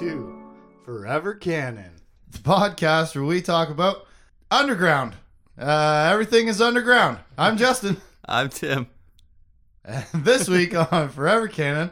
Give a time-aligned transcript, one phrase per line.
[0.00, 4.06] welcome to Forever Canon, the podcast where we talk about
[4.50, 5.14] underground.
[5.58, 7.18] Uh, everything is underground.
[7.36, 7.96] I'm Justin.
[8.24, 8.86] I'm Tim.
[9.84, 11.90] And this week on Forever Canon,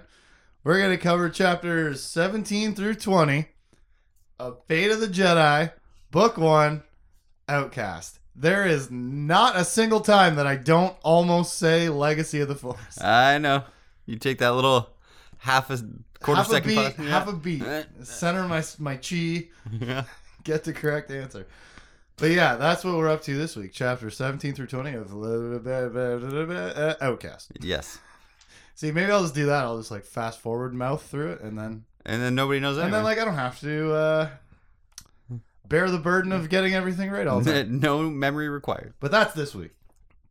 [0.63, 3.49] we're going to cover chapters 17 through 20
[4.39, 5.73] of Fate of the Jedi,
[6.11, 6.83] Book 1,
[7.49, 8.21] Outcast.
[8.37, 13.01] There is not a single time that I don't almost say Legacy of the Force.
[13.01, 13.65] I know.
[14.05, 14.91] You take that little
[15.39, 15.81] half a
[16.27, 17.07] quarter half a beat, pause.
[17.09, 17.65] half a beat.
[18.03, 19.49] Center my my chi,
[19.81, 20.05] yeah.
[20.45, 21.47] get the correct answer.
[22.19, 23.73] But yeah, that's what we're up to this week.
[23.75, 27.53] Chapter 17 through 20 of uh, Outcast.
[27.61, 27.99] Yes.
[28.75, 29.65] See, maybe I'll just do that.
[29.65, 32.85] I'll just like fast forward mouth through it and then And then nobody knows and
[32.85, 32.95] anything.
[32.95, 34.29] then like I don't have to uh
[35.67, 37.81] bear the burden of getting everything right all the time.
[37.81, 38.95] no memory required.
[39.01, 39.73] But that's this week.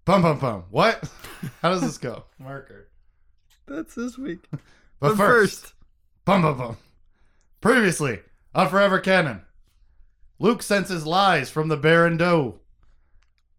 [0.06, 0.64] Bum bum bum.
[0.72, 1.04] What?
[1.62, 2.26] How does this go?
[2.40, 2.90] Marker.
[3.68, 4.40] That's this week.
[4.52, 4.60] But,
[5.00, 5.74] But first, first,
[6.26, 6.78] bum bum bum.
[7.62, 8.20] Previously
[8.54, 9.44] a Forever Canon,
[10.40, 12.60] Luke senses lies from the Baran Do.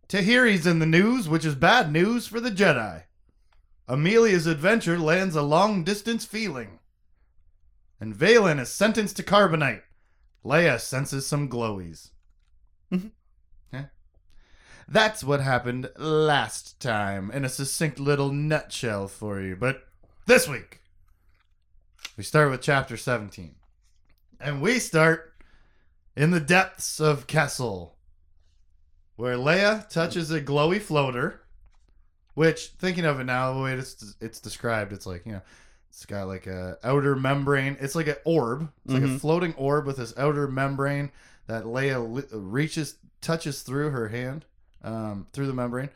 [0.08, 3.04] Tahiri's in the news, which is bad news for the Jedi.
[3.88, 6.78] Amelia's adventure lands a long distance feeling.
[8.00, 9.82] And Valin is sentenced to carbonite.
[10.44, 12.10] Leia senses some glowies.
[12.92, 13.08] Mm-hmm.
[13.72, 13.86] Yeah.
[14.86, 19.56] That's what happened last time in a succinct little nutshell for you.
[19.56, 19.84] But
[20.26, 20.80] this week,
[22.16, 23.54] we start with chapter 17.
[24.40, 25.34] And we start
[26.16, 27.96] in the depths of Kessel,
[29.16, 31.42] where Leia touches a glowy floater,
[32.34, 35.42] which, thinking of it now, the way it's, it's described, it's like, you know,
[35.88, 37.78] it's got like a outer membrane.
[37.80, 38.70] It's like an orb.
[38.84, 39.20] It's like a Mhm.
[39.20, 41.10] floating orb with this outer membrane
[41.46, 44.44] that Leia reaches, touches through her hand,
[44.84, 45.88] um, through the membrane.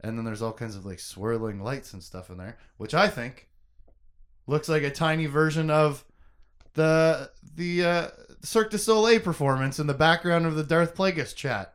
[0.00, 3.08] And then there's all kinds of like swirling lights and stuff in there, which I
[3.08, 3.48] think
[4.46, 6.04] looks like a tiny version of
[6.74, 8.08] the the uh,
[8.42, 11.74] Cirque du Soleil performance in the background of the Darth Plagueis chat.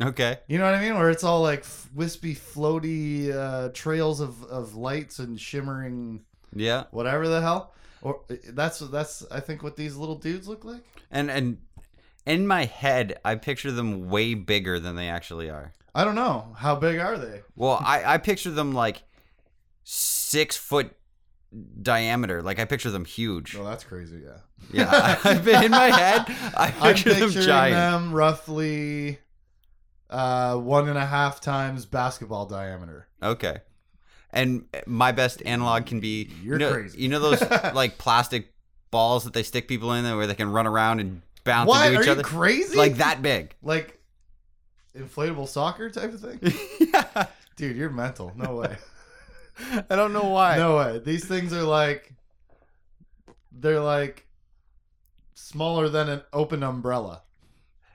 [0.00, 0.38] okay.
[0.48, 0.98] You know what I mean?
[0.98, 6.84] Where it's all like f- wispy, floaty uh, trails of, of lights and shimmering Yeah.
[6.90, 7.74] whatever the hell.
[8.02, 10.82] Or that's that's I think what these little dudes look like.
[11.10, 11.58] And and
[12.26, 15.72] in my head, I picture them way bigger than they actually are.
[15.94, 17.42] I don't know how big are they.
[17.56, 19.02] Well, I, I picture them like
[19.84, 20.92] six foot
[21.82, 22.42] diameter.
[22.42, 23.54] Like I picture them huge.
[23.54, 24.22] Well, that's crazy.
[24.24, 24.38] Yeah,
[24.72, 26.24] Yeah, I've been in my head.
[26.56, 27.74] I picture them giant.
[27.74, 29.18] them roughly
[30.08, 33.08] uh, one and a half times basketball diameter.
[33.22, 33.58] Okay.
[34.32, 37.00] And my best analog can be You're you know, crazy.
[37.02, 37.40] You know those
[37.74, 38.52] like plastic
[38.90, 41.86] balls that they stick people in there where they can run around and bounce What
[41.86, 42.22] into are each you other?
[42.22, 42.76] crazy?
[42.76, 43.54] Like that big.
[43.62, 43.98] like
[44.96, 46.40] inflatable soccer type of thing.
[46.92, 47.26] yeah.
[47.56, 48.32] Dude, you're mental.
[48.36, 48.76] No way.
[49.90, 50.56] I don't know why.
[50.56, 50.98] no way.
[50.98, 52.12] These things are like
[53.52, 54.26] they're like
[55.34, 57.22] smaller than an open umbrella.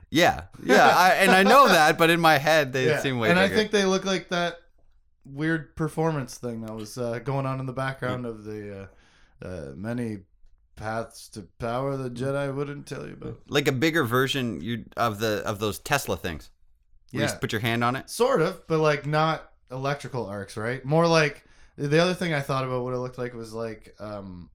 [0.09, 0.43] Yeah.
[0.63, 0.87] Yeah.
[0.95, 2.99] I, and I know that, but in my head they Yeah.
[3.01, 3.53] seem way and bigger.
[3.53, 4.57] I think they look like that
[5.25, 8.87] weird performance thing that was uh, going on in the background of the
[9.43, 10.19] uh, uh, many
[10.75, 13.39] paths to power the Jedi wouldn't tell you about.
[13.47, 16.49] like a bigger version you of the of those Tesla things.
[17.11, 17.27] Where you Yeah.
[17.27, 18.09] just put your hand on it.
[18.09, 20.83] Sort of, but like not electrical arcs, right?
[20.85, 21.43] More like
[21.77, 24.49] the other thing I thought about what it looked like was like um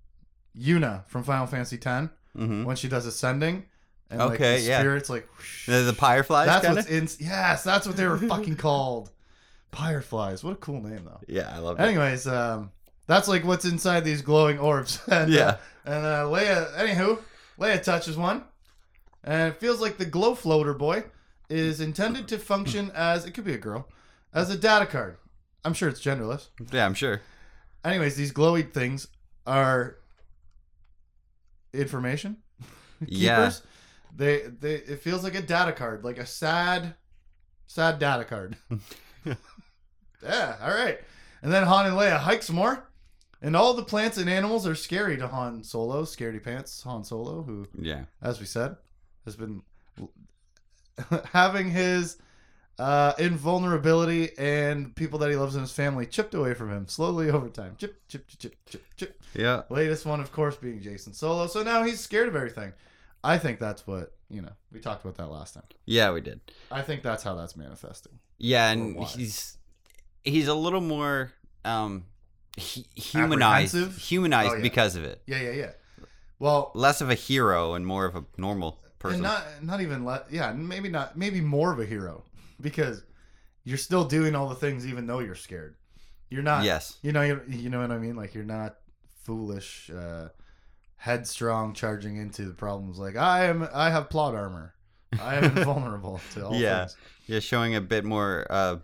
[0.58, 3.64] Yuna from Final Fantasy X hmm when she does ascending.
[4.10, 4.80] And like Okay, the yeah.
[4.80, 5.66] spirits like whoosh.
[5.66, 9.10] The, the fireflies That's kind what's in yes, that's what they were fucking called.
[9.72, 10.42] Fireflies.
[10.42, 11.20] What a cool name though.
[11.28, 11.82] Yeah, I love it.
[11.82, 12.72] Anyways, um
[13.06, 15.00] that's like what's inside these glowing orbs.
[15.08, 15.42] and, Yeah.
[15.46, 15.56] Uh,
[15.86, 17.18] and uh, Leia anywho,
[17.58, 18.44] Leia touches one.
[19.24, 21.04] And it feels like the glow floater boy
[21.48, 23.88] is intended to function as it could be a girl,
[24.32, 25.16] as a data card.
[25.64, 26.48] I'm sure it's genderless.
[26.72, 27.20] Yeah, I'm sure.
[27.84, 29.08] Anyways, these glowy things
[29.46, 29.96] are
[31.72, 32.36] information
[33.06, 33.36] Yeah.
[33.36, 33.62] keepers.
[34.16, 36.94] They they it feels like a data card, like a sad
[37.66, 38.56] sad data card.
[40.22, 40.98] yeah, all right.
[41.42, 42.86] And then Han and Leia hike some more.
[43.42, 47.42] And all the plants and animals are scary to Han Solo, scaredy pants Han Solo,
[47.42, 48.02] who, Yeah.
[48.20, 48.76] as we said,
[49.24, 49.62] has been
[51.32, 52.18] having his
[52.80, 57.28] uh, invulnerability and people that he loves in his family chipped away from him slowly
[57.30, 57.76] over time.
[57.78, 59.22] Chip, chip, chip, chip, chip, chip.
[59.34, 59.62] Yeah.
[59.68, 61.46] Latest one, of course, being Jacen Solo.
[61.46, 62.72] So now he's scared of everything.
[63.22, 64.52] I think that's what you know.
[64.72, 65.64] We talked about that last time.
[65.84, 66.40] Yeah, we did.
[66.70, 68.18] I think that's how that's manifesting.
[68.38, 69.58] Yeah, and he's
[70.24, 71.32] he's a little more
[71.66, 72.06] um
[72.56, 74.62] hu- humanized humanized Oh, yeah.
[74.62, 75.20] because of it.
[75.26, 75.70] Yeah, yeah, yeah.
[76.38, 79.16] Well, Less of a hero and more of a normal person.
[79.16, 80.32] and not not even let.
[80.32, 81.18] Yeah, maybe not.
[81.18, 82.24] Maybe more of a hero
[82.60, 83.04] because
[83.64, 85.76] you're still doing all the things even though you're scared.
[86.28, 86.64] You're not.
[86.64, 86.96] yes.
[87.02, 87.22] You know.
[87.22, 88.14] You, you know what I mean.
[88.16, 88.76] Like you're not
[89.24, 90.28] foolish, uh,
[90.96, 92.98] headstrong charging into the problems.
[92.98, 94.74] Like I am, I have plot armor.
[95.20, 96.80] I am invulnerable to all Yeah.
[96.86, 96.96] things.
[97.26, 98.76] Yeah, showing a bit more uh,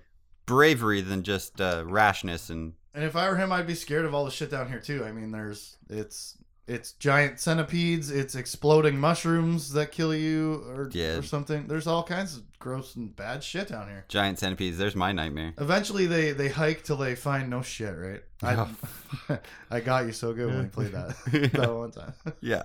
[0.46, 4.14] bravery than just uh, rashness and And if I were him, I'd be scared of
[4.14, 5.04] all the shit down here too.
[5.04, 6.36] I mean, there's it's
[6.68, 11.16] it's giant centipedes, it's exploding mushrooms that kill you or Yeah.
[11.18, 11.66] or something.
[11.68, 14.04] There's all kinds of gross and bad shit down here.
[14.08, 14.76] giant centipedes.
[14.76, 15.54] There's my nightmare.
[15.58, 17.94] Eventually, they they hike till they find no shit.
[17.96, 18.22] Right?
[18.42, 19.38] I
[19.70, 21.16] I got you so good when we played that
[21.52, 22.14] that one time.
[22.40, 22.62] Yeah.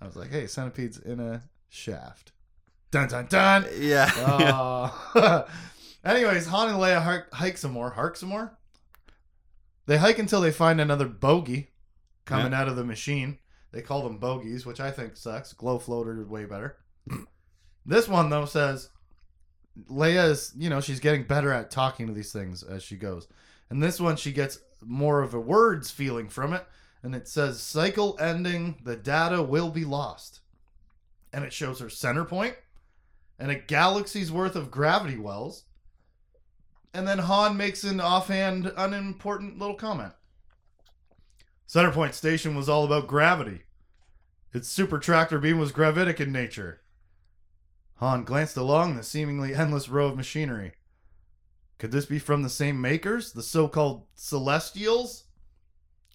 [0.00, 2.32] I was like, hey, centipedes in a shaft.
[2.90, 3.66] Dun dun dun.
[3.78, 4.10] Yeah.
[5.14, 5.46] Uh,
[6.04, 7.90] anyways, Han and Leia hike, hike some more.
[7.90, 8.56] Hark some more.
[9.86, 11.68] They hike until they find another bogey
[12.24, 13.38] coming out of the machine.
[13.74, 15.52] They call them bogies, which I think sucks.
[15.52, 16.76] Glow floater is way better.
[17.86, 18.88] this one though says
[19.90, 23.26] Leia is, you know, she's getting better at talking to these things as she goes.
[23.68, 26.64] And this one she gets more of a words feeling from it,
[27.02, 30.40] and it says cycle ending, the data will be lost.
[31.32, 32.54] And it shows her Centerpoint
[33.40, 35.64] and a galaxy's worth of gravity wells.
[36.92, 40.12] And then Han makes an offhand, unimportant little comment.
[41.68, 43.62] Centerpoint Station was all about gravity.
[44.52, 46.80] Its super tractor beam was gravitic in nature.
[47.96, 50.74] Han glanced along the seemingly endless row of machinery.
[51.78, 55.24] Could this be from the same makers, the so called Celestials?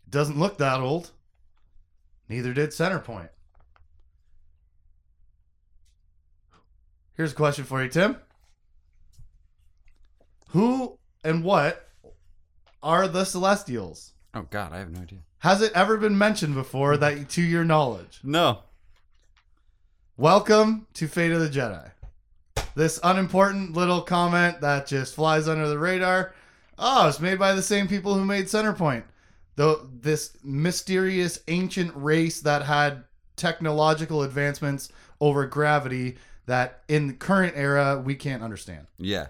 [0.05, 1.11] It doesn't look that old.
[2.29, 3.29] Neither did Centerpoint.
[7.13, 8.17] Here's a question for you, Tim.
[10.51, 11.89] Who and what
[12.81, 14.13] are the Celestials?
[14.33, 15.19] Oh God, I have no idea.
[15.39, 18.19] Has it ever been mentioned before that to your knowledge?
[18.23, 18.59] No.
[20.17, 21.89] Welcome to Fate of the Jedi.
[22.75, 26.35] This unimportant little comment that just flies under the radar.
[26.77, 29.03] Oh, it's made by the same people who made Centerpoint.
[29.55, 33.05] Though this mysterious ancient race that had
[33.35, 34.89] technological advancements
[35.19, 38.85] over gravity that in the current era we can't understand.
[38.99, 39.27] Yeah.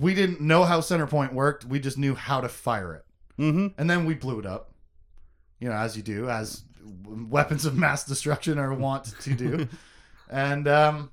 [0.00, 1.66] We didn't know how Centerpoint worked.
[1.66, 3.04] We just knew how to fire it.
[3.38, 3.68] Mm-hmm.
[3.78, 4.72] And then we blew it up.
[5.60, 6.62] You know, as you do, as
[7.04, 9.68] weapons of mass destruction are wont to do.
[10.30, 11.10] and um,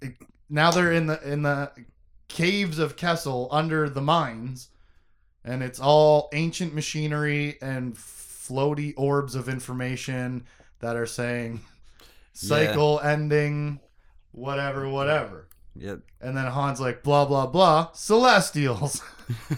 [0.00, 0.16] it-
[0.48, 1.72] now they're in the in the
[2.28, 4.68] caves of Kessel under the mines,
[5.44, 10.46] and it's all ancient machinery and floaty orbs of information
[10.78, 11.60] that are saying
[12.32, 13.80] cycle ending,
[14.30, 15.48] whatever, whatever.
[15.74, 16.00] Yep.
[16.20, 19.02] And then Han's like, blah blah blah, Celestials.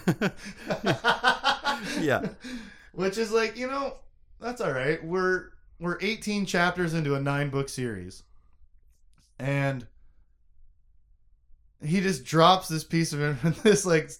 [2.01, 2.27] Yeah.
[2.93, 3.95] Which is like, you know,
[4.39, 5.03] that's all right.
[5.03, 5.49] We're
[5.79, 8.23] we're 18 chapters into a nine book series.
[9.39, 9.85] And
[11.81, 14.11] he just drops this piece of this like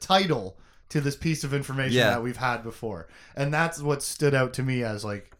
[0.00, 0.56] title
[0.90, 2.10] to this piece of information Yeah.
[2.10, 3.08] that we've had before.
[3.36, 5.30] And that's what stood out to me as like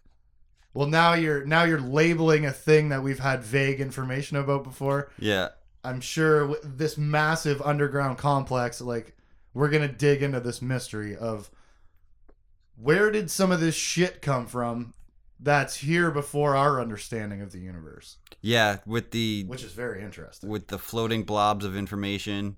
[0.75, 5.11] well now you're now you're labeling a thing that we've had vague information about before.
[5.19, 5.49] Yeah.
[5.85, 9.17] I'm sure this massive underground complex, like
[9.55, 11.51] we're gonna dig into this mystery of
[12.83, 14.95] where did some of this shit come from
[15.41, 18.79] that's here before our understanding of the universe, Yeah.
[18.87, 20.49] With the which is very interesting.
[20.51, 22.57] with the floating blobs of information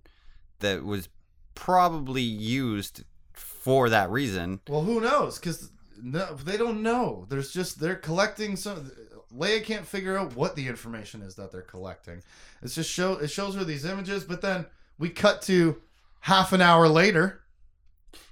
[0.61, 1.09] that was
[1.55, 4.61] probably used for that reason.
[4.69, 5.39] Well, who knows?
[5.39, 5.71] Because
[6.03, 7.27] no, they don't know.
[7.29, 8.91] There's just they're collecting some.
[9.35, 12.23] Leia can't figure out what the information is that they're collecting.
[12.63, 14.67] It's just show it shows her these images, but then
[14.99, 15.81] we cut to
[16.21, 17.41] half an hour later.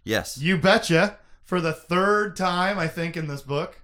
[0.05, 0.39] Yes.
[0.39, 1.19] You betcha.
[1.53, 3.79] For the third time, I think, in this book.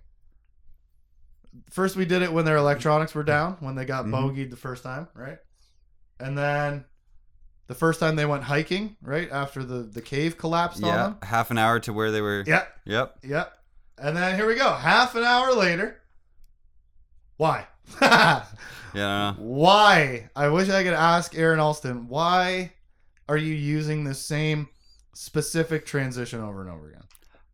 [1.69, 4.11] First, we did it when their electronics were down, when they got Mhm.
[4.13, 5.37] bogeyed the first time, right?
[6.19, 6.87] And then
[7.67, 9.31] the first time they went hiking, right?
[9.31, 10.97] After the, the cave collapsed on Yeah.
[10.97, 11.19] them.
[11.23, 12.43] Half an hour to where they were.
[12.47, 13.19] Yep, Yep.
[13.25, 13.53] yep.
[13.99, 14.73] And then here we go.
[14.73, 16.01] Half an hour later.
[17.37, 17.67] Why?
[18.01, 18.45] Yeah.
[19.27, 19.45] I don't know.
[19.45, 20.31] why?
[20.35, 22.73] I wish I could ask Aaron Alston, why
[23.29, 24.71] are you using the same
[25.13, 27.03] specific transition over and over again?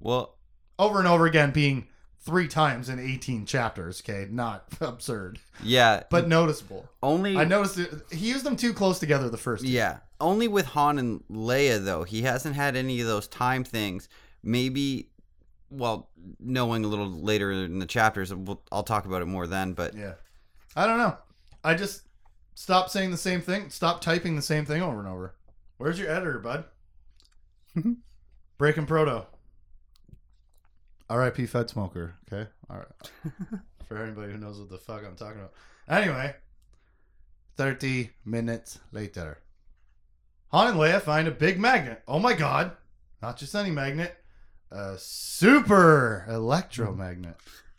[0.04, 0.36] Well,
[0.78, 1.88] over and over again being
[2.20, 6.04] three times in 18 chapters okay not absurd yeah.
[6.10, 7.36] but noticeable only.
[7.36, 9.72] i noticed it, he used them too close together the first time.
[9.72, 9.98] Yeah.
[10.20, 12.04] Only with Han and Leia though.
[12.04, 14.08] He hasn't had any of those time things.
[14.42, 15.10] Maybe.
[15.68, 16.08] Well,
[16.38, 19.72] knowing a little later in the chapters, we'll, I'll talk about it more then.
[19.72, 20.14] But yeah
[20.76, 21.16] i don't know
[21.62, 22.02] i just
[22.54, 25.34] stopped saying the same thing stop typing the same thing over and over
[25.78, 26.64] where's your editor bud
[28.58, 29.26] breaking proto
[31.10, 35.40] rip fed smoker okay all right for anybody who knows what the fuck i'm talking
[35.40, 35.52] about
[35.88, 36.34] anyway
[37.56, 39.38] 30 minutes later
[40.54, 42.04] Han and Leia find a big magnet.
[42.06, 42.70] Oh my god.
[43.20, 44.16] Not just any magnet,
[44.70, 47.34] a super electromagnet.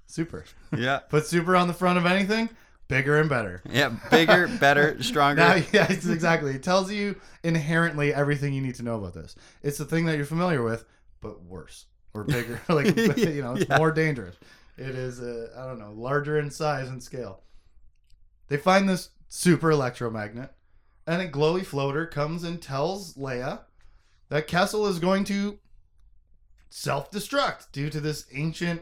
[0.08, 0.44] Super.
[0.76, 1.00] Yeah.
[1.10, 2.50] Put super on the front of anything,
[2.90, 3.62] bigger and better.
[3.70, 3.94] Yeah.
[4.12, 5.40] Bigger, better, stronger.
[5.40, 6.54] Now, yeah, exactly.
[6.54, 7.16] It tells you
[7.46, 9.36] inherently everything you need to know about this.
[9.64, 10.84] It's the thing that you're familiar with,
[11.22, 12.60] but worse or bigger.
[12.70, 13.78] like you know, it's Yeah.
[13.78, 14.36] more dangerous.
[14.78, 17.42] It is, uh, I don't know, larger in size and scale.
[18.48, 20.54] They find this super electromagnet,
[21.08, 23.62] and a glowy floater comes and tells Leia
[24.30, 25.60] that Kessel is going to
[26.70, 28.82] self-destruct due to this ancient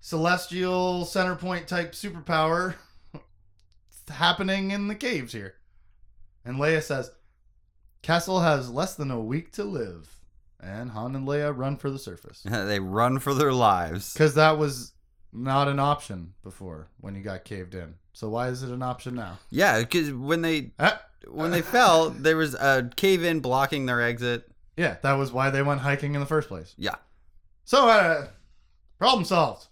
[0.00, 2.76] celestial center point type superpower
[4.08, 5.54] happening in the caves here.
[6.44, 7.10] And Leia says,
[8.02, 10.14] Kessel has less than a week to live.
[10.60, 12.42] And Han and Leia run for the surface.
[12.44, 14.12] they run for their lives.
[14.12, 14.92] Because that was
[15.32, 17.94] not an option before when you got caved in.
[18.12, 19.38] So why is it an option now?
[19.50, 24.00] Yeah, because when they Ah, when they fell, there was a cave in blocking their
[24.02, 24.50] exit.
[24.76, 26.74] yeah, that was why they went hiking in the first place.
[26.76, 26.96] Yeah.
[27.64, 28.28] So, uh,
[28.98, 29.66] problem solved.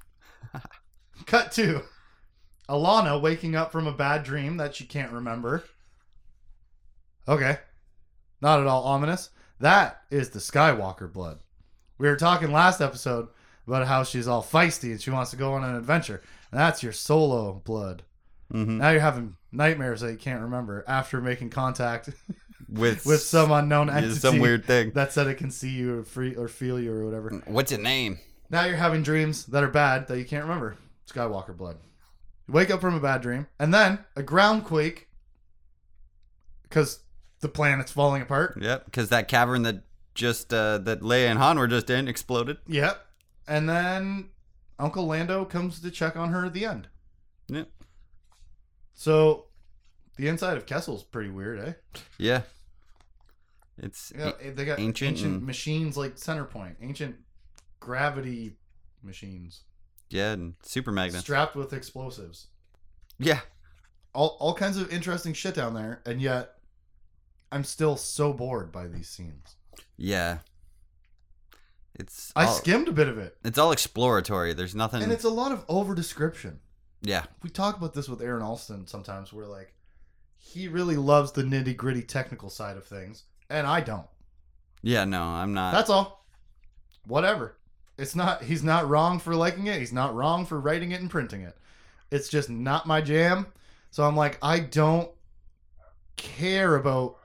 [1.27, 1.83] Cut to
[2.69, 5.65] Allana waking up from a bad dream that she can't remember.
[7.27, 7.59] Okay.
[8.41, 9.31] Not at all ominous.
[9.61, 11.39] That is the Skywalker blood.
[11.99, 13.29] We were talking last episode
[13.67, 16.23] about how she's all feisty and she wants to go on an adventure.
[16.51, 18.03] And that's your solo blood.
[18.51, 22.11] hmm Now you're having nightmares that you can't remember after making contact
[22.69, 24.91] With with some unknown entity some weird thing.
[24.93, 27.31] that said it can see you or free or feel you or whatever.
[27.47, 28.19] What's your name?
[28.51, 30.77] Now you're having dreams that are bad that you can't remember.
[31.09, 31.77] Skywalker blood.
[32.49, 35.07] You wake up from a bad dream, and then a ground quake
[36.65, 37.01] because
[37.47, 38.59] the planet's falling apart.
[38.61, 39.83] Yep, because that cavern that
[40.15, 42.57] just uh, that Leia and Han were just in exploded.
[42.67, 43.05] Yep.
[43.47, 44.31] And then
[44.79, 46.89] Uncle Lando comes to check on her at the end.
[47.49, 47.69] Yep.
[48.95, 49.47] So
[50.17, 51.73] the inside of Kessel's pretty weird, eh?
[52.19, 52.43] Yeah.
[53.79, 57.17] It's Yeah, they got ancient ancient, and- machines like Centerpoint, ancient
[57.79, 58.57] gravity
[59.03, 59.63] machines
[60.09, 61.21] yeah, and super magnets.
[61.21, 62.49] strapped with explosives.
[63.19, 63.41] yeah.
[64.15, 66.55] all all kinds of interesting shit down there, and yet
[67.53, 69.57] I'm still so bored by these scenes.
[69.97, 70.39] Yeah.
[71.99, 74.53] It's I all, skimmed a bit of it, it's all exploratory.
[74.53, 76.61] There's nothing and it's a lot of over description.
[77.01, 77.25] Yeah.
[77.43, 79.33] We talk about this with Aaron Alston sometimes.
[79.33, 79.73] Where like
[80.37, 84.07] he really loves the nitty gritty technical side of things, and I don't.
[84.83, 85.73] Yeah, no, I'm not.
[85.73, 86.27] That's all.
[87.07, 87.57] Whatever.
[87.97, 88.43] It's not.
[88.43, 89.79] He's not wrong for liking it.
[89.79, 91.57] He's not wrong for writing it and printing it.
[92.11, 93.47] It's just not my jam.
[93.91, 95.11] So I'm like, I don't
[96.17, 97.19] care about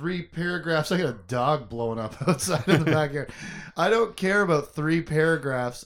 [0.00, 0.90] three paragraphs.
[0.90, 3.30] I got a dog blowing up outside in the backyard.
[3.76, 5.84] I don't care about three paragraphs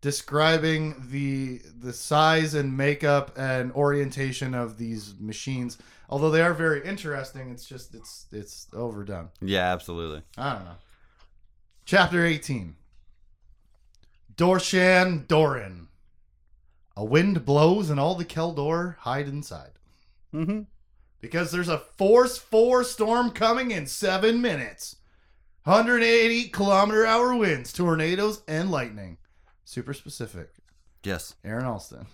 [0.00, 5.76] describing the the size and makeup and orientation of these machines.
[6.08, 9.28] Although they are very interesting, it's just it's it's overdone.
[9.42, 10.22] yeah, absolutely.
[10.38, 10.76] I don't know.
[11.84, 12.76] Chapter 18
[14.36, 15.88] Dorshan Dorin.
[16.96, 19.72] A wind blows and all the Kel Dor hide inside.
[20.32, 20.62] Mm-hmm.
[21.24, 24.96] Because there's a Force 4 storm coming in seven minutes.
[25.62, 29.16] 180 kilometer hour winds, tornadoes, and lightning.
[29.64, 30.50] Super specific.
[31.02, 31.34] Yes.
[31.42, 32.08] Aaron Alston.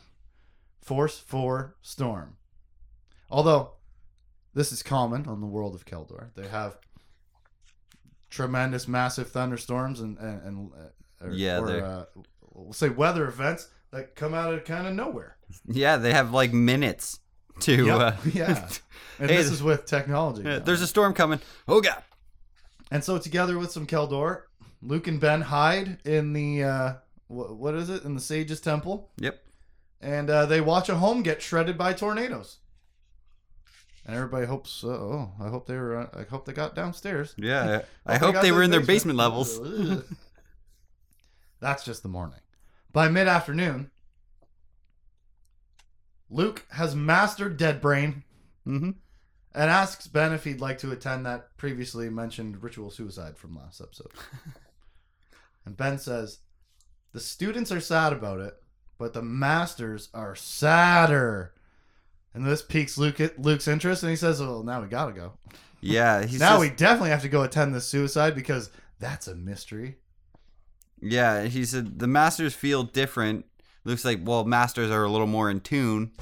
[0.81, 2.37] Force 4 storm.
[3.29, 3.73] Although,
[4.55, 6.31] this is common on the world of Kel Dor.
[6.37, 6.79] They have
[8.31, 12.05] tremendous, massive thunderstorms and, and, and uh, or, Yeah, or, uh,
[12.53, 15.37] we'll say weather events that come out of kind of nowhere.
[15.67, 17.19] Yeah, they have like minutes
[17.61, 17.87] to.
[17.87, 18.01] Yep.
[18.01, 18.69] Uh, yeah.
[19.19, 20.43] And Hey, this is with technology.
[20.45, 21.41] yeah, there's a storm coming.
[21.69, 22.03] Oh god.
[22.91, 24.49] And so, together with some Kel Dor,
[24.83, 26.93] Luke and Ben hide in the uh,
[27.29, 29.41] what, what is it in the Sage's Temple, Yep.
[30.01, 32.57] and uh, they watch a home get shredded by tornadoes.
[34.07, 34.83] And everybody hopes.
[34.83, 35.99] Uh, oh, I hope they were.
[35.99, 37.35] Uh, I hope they got downstairs.
[37.37, 37.83] Yeah.
[38.07, 39.61] I Hope got they were in their basement levels.
[41.61, 42.41] That's just the morning.
[42.93, 43.91] By mid afternoon,
[46.31, 48.25] Luke has mastered Dead Brain
[48.67, 48.91] Mm-hmm.
[49.55, 53.81] and asks Ben if he'd like to attend that previously mentioned ritual suicide from last
[53.81, 54.11] episode.
[55.65, 56.39] and Ben says,
[57.13, 58.55] The students are sad about it,
[58.99, 61.55] but the masters are sadder.
[62.35, 65.33] And this piques Luke, Luke's interest, and he says, Well, now we gotta go.
[65.81, 66.23] Yeah.
[66.27, 68.71] He's now just- we definitely have to go attend this suicide because
[69.01, 69.97] that's a mystery.
[71.01, 73.47] Yeah, he said the masters feel different.
[73.85, 76.13] Looks like well, masters are a little more in tune.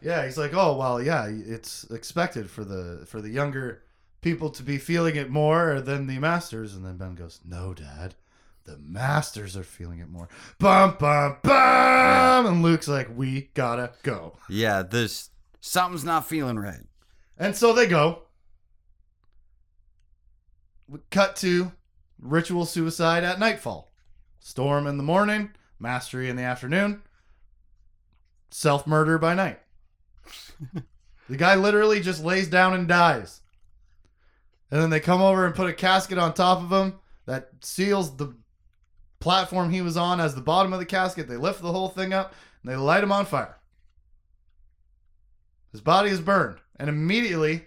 [0.00, 3.82] Yeah, he's like, oh well, yeah, it's expected for the for the younger
[4.20, 6.74] people to be feeling it more than the masters.
[6.74, 8.14] And then Ben goes, no, Dad,
[8.64, 10.28] the masters are feeling it more.
[10.58, 12.46] Bum bum bum.
[12.46, 14.38] And Luke's like, we gotta go.
[14.48, 16.82] Yeah, there's something's not feeling right.
[17.38, 18.22] And so they go.
[20.88, 21.72] We Cut to
[22.20, 23.92] ritual suicide at nightfall.
[24.40, 25.50] Storm in the morning,
[25.82, 27.02] mastery in the afternoon.
[28.50, 29.60] self murder by night.
[31.28, 33.40] the guy literally just lays down and dies.
[34.70, 38.16] And then they come over and put a casket on top of him that seals
[38.16, 38.34] the
[39.20, 41.28] platform he was on as the bottom of the casket.
[41.28, 43.58] They lift the whole thing up and they light him on fire.
[45.72, 46.58] His body is burned.
[46.78, 47.66] And immediately,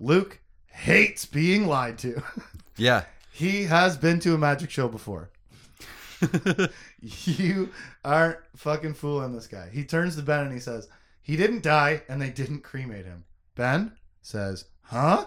[0.00, 2.22] Luke hates being lied to.
[2.76, 3.04] Yeah.
[3.32, 5.30] he has been to a magic show before.
[7.00, 7.70] you
[8.04, 9.68] aren't fucking fooling this guy.
[9.72, 10.88] He turns to Ben and he says,
[11.22, 13.24] He didn't die and they didn't cremate him.
[13.54, 13.92] Ben
[14.22, 15.26] says, Huh?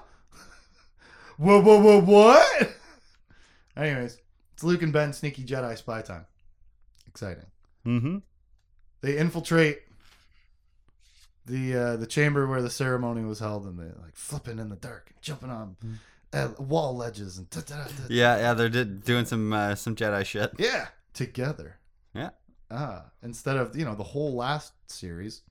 [1.38, 2.72] whoa, whoa, whoa, what?
[3.77, 4.17] Anyways,
[4.53, 6.25] it's Luke and Ben sneaky Jedi spy time.
[7.08, 7.46] Exciting.
[7.86, 8.17] mm-hmm.
[9.01, 9.82] They infiltrate
[11.46, 14.75] the uh, the chamber where the ceremony was held and they're like flipping in the
[14.75, 15.77] dark, and jumping on
[16.34, 17.91] uh, wall ledges and da, da, da.
[18.10, 20.51] Yeah, yeah, they're did, doing some uh, some Jedi shit.
[20.57, 21.77] Yeah, together.
[22.13, 22.29] Yeah.
[22.69, 25.41] Ah, instead of you know the whole last series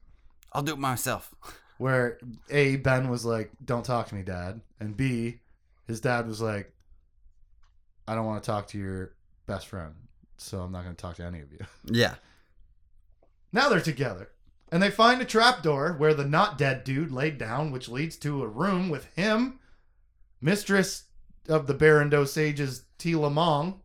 [0.56, 1.34] I'll do it myself.
[1.78, 2.18] where
[2.48, 5.40] a Ben was like, "Don't talk to me, Dad," and B,
[5.86, 6.72] his dad was like,
[8.08, 9.12] "I don't want to talk to your
[9.46, 9.94] best friend,
[10.38, 12.14] so I'm not going to talk to any of you." Yeah.
[13.52, 14.30] Now they're together,
[14.72, 18.42] and they find a trapdoor where the not dead dude laid down, which leads to
[18.42, 19.60] a room with him,
[20.46, 21.02] mistress
[21.48, 23.80] of the Baran Do sages Tila Mong,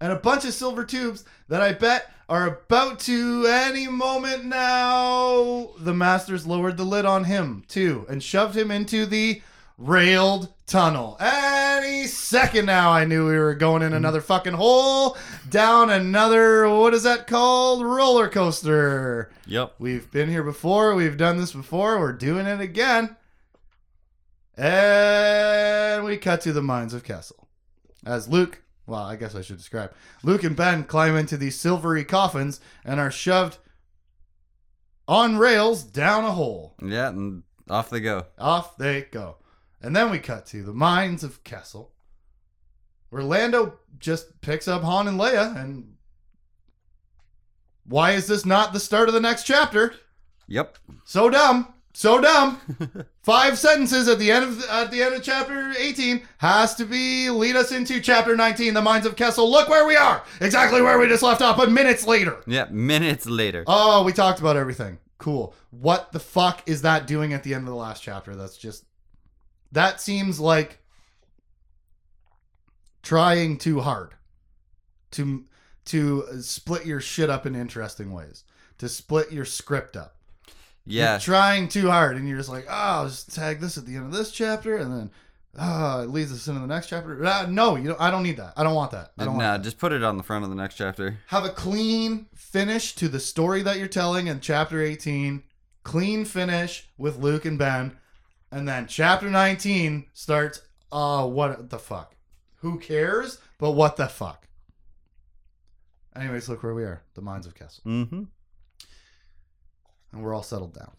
[0.00, 5.70] and a bunch of silver tubes that I bet are about to any moment now.
[5.78, 9.42] The masters lowered the lid on him too and shoved him into the
[9.76, 11.18] railed tunnel.
[11.20, 13.96] Any second now, I knew we were going in hmm.
[13.96, 15.16] another fucking hole
[15.50, 19.30] down another what is that called roller coaster.
[19.46, 19.74] Yep.
[19.78, 20.94] We've been here before.
[20.94, 22.00] We've done this before.
[22.00, 23.16] We're doing it again.
[24.58, 25.07] And
[26.08, 27.48] we cut to the mines of Kessel.
[28.04, 29.92] As Luke, well, I guess I should describe.
[30.22, 33.58] Luke and Ben climb into these silvery coffins and are shoved
[35.06, 36.74] on rails down a hole.
[36.82, 38.26] Yeah, and off they go.
[38.38, 39.36] Off they go.
[39.80, 41.92] And then we cut to the mines of Kessel,
[43.10, 45.56] where Lando just picks up Han and Leia.
[45.60, 45.94] And
[47.84, 49.94] why is this not the start of the next chapter?
[50.46, 50.78] Yep.
[51.04, 51.74] So dumb.
[51.98, 52.60] So dumb.
[53.24, 57.28] Five sentences at the end of at the end of chapter 18 has to be
[57.28, 59.50] lead us into chapter 19, the mines of Kessel.
[59.50, 60.22] Look where we are.
[60.40, 62.36] Exactly where we just left off, but minutes later.
[62.46, 63.64] Yeah, minutes later.
[63.66, 64.98] Oh, we talked about everything.
[65.18, 65.56] Cool.
[65.70, 68.36] What the fuck is that doing at the end of the last chapter?
[68.36, 68.84] That's just
[69.72, 70.78] that seems like
[73.02, 74.14] trying too hard
[75.10, 75.46] to
[75.86, 78.44] to split your shit up in interesting ways.
[78.78, 80.17] To split your script up.
[80.88, 81.12] Yeah.
[81.12, 83.96] You're trying too hard and you're just like, oh, I'll just tag this at the
[83.96, 85.10] end of this chapter and then
[85.60, 87.20] oh, it leads us into the next chapter.
[87.26, 88.52] Ah, no, you don't, I don't need that.
[88.56, 89.12] I don't want that.
[89.18, 91.18] I don't want Nah, just put it on the front of the next chapter.
[91.28, 95.42] have a clean finish to the story that you're telling in chapter 18
[95.84, 97.96] clean finish with luke and ben
[98.52, 100.60] and then chapter 19 starts
[100.92, 102.14] uh what the fuck
[102.56, 104.46] who cares but what the fuck
[106.16, 108.22] anyways look where we are the mines of kessel Mm-hmm.
[110.12, 110.90] And we're all settled down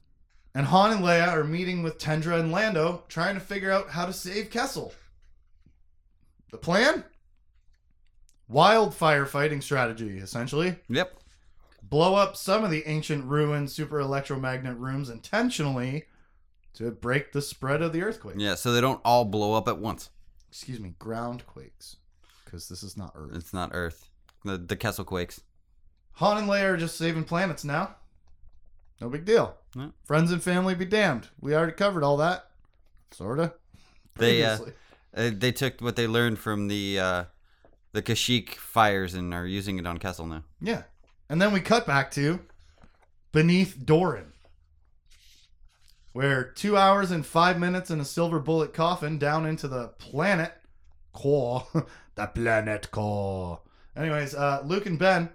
[0.56, 4.06] and han and leia are meeting with tendra and lando trying to figure out how
[4.06, 4.94] to save kessel
[6.52, 7.04] the plan
[8.48, 11.20] Wildfire fighting strategy essentially Yep.
[11.84, 16.06] blow up some of the ancient ruined super electromagnet rooms intentionally
[16.74, 18.36] to break the spread of the earthquake.
[18.40, 20.10] Yeah, so they don't all blow up at once.
[20.50, 21.98] Excuse me, ground quakes,
[22.46, 23.32] because this is not Earth.
[23.36, 24.10] It's not Earth.
[24.46, 25.42] The the Kessel quakes.
[26.14, 27.96] Han and Leia are just saving planets now.
[29.02, 29.56] No big deal.
[29.76, 29.90] Yeah.
[30.04, 31.30] Friends and family be damned.
[31.40, 32.48] We already covered all that,
[33.12, 33.54] sorta.
[34.16, 34.58] They, uh.
[35.16, 37.24] Uh, they took what they learned from the uh,
[37.94, 40.44] the Kashyyyk fires and are using it on Kessel now.
[40.62, 40.84] yeah,
[41.30, 42.40] and then we cut back to
[43.32, 44.34] beneath Dorin,
[46.14, 50.54] where two hours and five minutes in a silver bullet coffin down into the planet
[51.12, 51.66] core,
[52.16, 53.62] the planet core.
[53.96, 55.30] Anyways, uh, Luke and Ben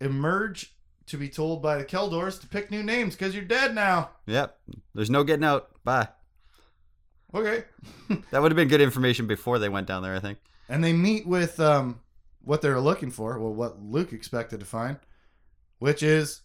[0.00, 0.74] emerge
[1.08, 4.10] to be told by the Kel Dors to pick new names because you're dead now.
[4.26, 4.58] Yep.
[4.94, 5.70] There's no getting out.
[5.84, 6.08] Bye.
[7.34, 7.64] Okay.
[8.30, 10.38] That would have been good information before they went down there, I think.
[10.68, 12.00] and they meet with um,
[12.42, 14.98] what they're looking for, well, what Luke expected to find,
[15.78, 16.42] which is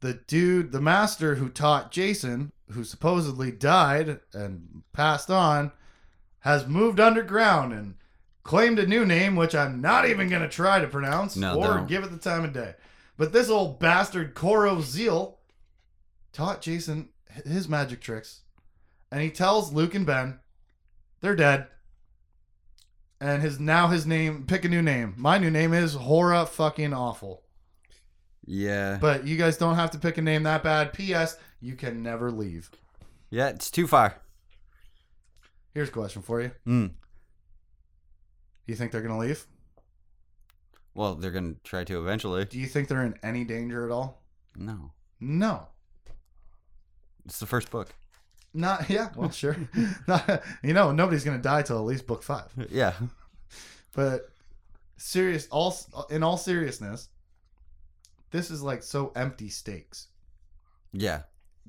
[0.00, 5.72] the dude, the master who taught Jacen, who supposedly died and passed on,
[6.40, 7.94] has moved underground and
[8.44, 11.66] claimed a new name, which I'm not even going to try to pronounce No, or
[11.78, 11.88] don't.
[11.88, 12.74] give it the time of day.
[13.16, 15.38] But this old bastard, Koro Zeal,
[16.32, 17.08] taught Jacen
[17.44, 18.42] his magic tricks.
[19.10, 20.40] And he tells Luke and Ben
[21.20, 21.66] they're dead.
[23.20, 25.14] And his now his name pick a new name.
[25.16, 27.42] My new name is Hora fucking awful.
[28.44, 28.98] Yeah.
[29.00, 30.92] But you guys don't have to pick a name that bad.
[30.92, 31.38] P.S.
[31.60, 32.70] You can never leave.
[33.30, 34.20] Yeah, it's too far.
[35.74, 36.52] Here's a question for you.
[36.66, 36.88] Mm.
[36.88, 36.94] Do
[38.66, 39.46] you think they're gonna leave?
[40.96, 42.44] Well, they're gonna try to eventually.
[42.46, 44.22] Do you think they're in any danger at all?
[44.56, 45.68] No, No.
[47.26, 47.94] it's the first book.
[48.54, 49.10] Not yeah.
[49.14, 49.56] Well, sure.
[50.08, 52.50] Not, you know, nobody's gonna die till at least book five.
[52.70, 52.94] Yeah.
[53.92, 54.30] But
[54.96, 55.76] serious, all
[56.10, 57.08] in all seriousness,
[58.30, 60.08] this is like so empty stakes.
[60.92, 61.22] Yeah.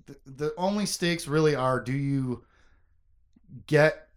[0.06, 2.44] The, the only stakes really are: do you
[3.68, 4.08] get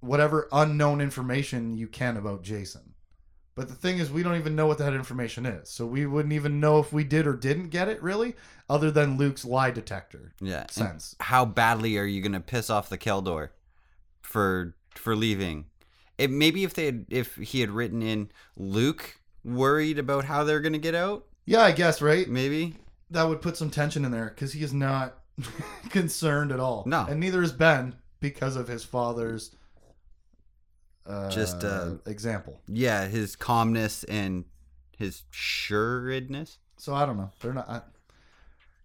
[0.00, 2.91] whatever unknown information you can about Jacen?
[3.54, 6.32] But the thing is, we don't even know what that information is, so we wouldn't
[6.32, 8.34] even know if we did or didn't get it, really,
[8.70, 10.60] other than Luke's lie detector Yeah.
[10.62, 11.16] And sense.
[11.20, 13.52] how badly are you gonna piss off the Kel Dor
[14.22, 15.66] for for leaving?
[16.18, 20.60] It maybe if they had if he had written in Luke worried about how they're
[20.60, 22.28] gonna get out, Yeah, I guess right.
[22.28, 22.76] maybe.
[23.10, 25.18] that would put some tension in there because he is not
[25.90, 26.84] concerned at all.
[26.86, 27.04] No.
[27.08, 29.50] and neither is Ben because of his father's
[31.12, 32.60] uh, Just, uh, example.
[32.66, 34.44] Yeah, his calmness and
[34.96, 36.56] his suredness.
[36.76, 37.30] So I don't know.
[37.40, 37.68] They're not.
[37.68, 37.82] I,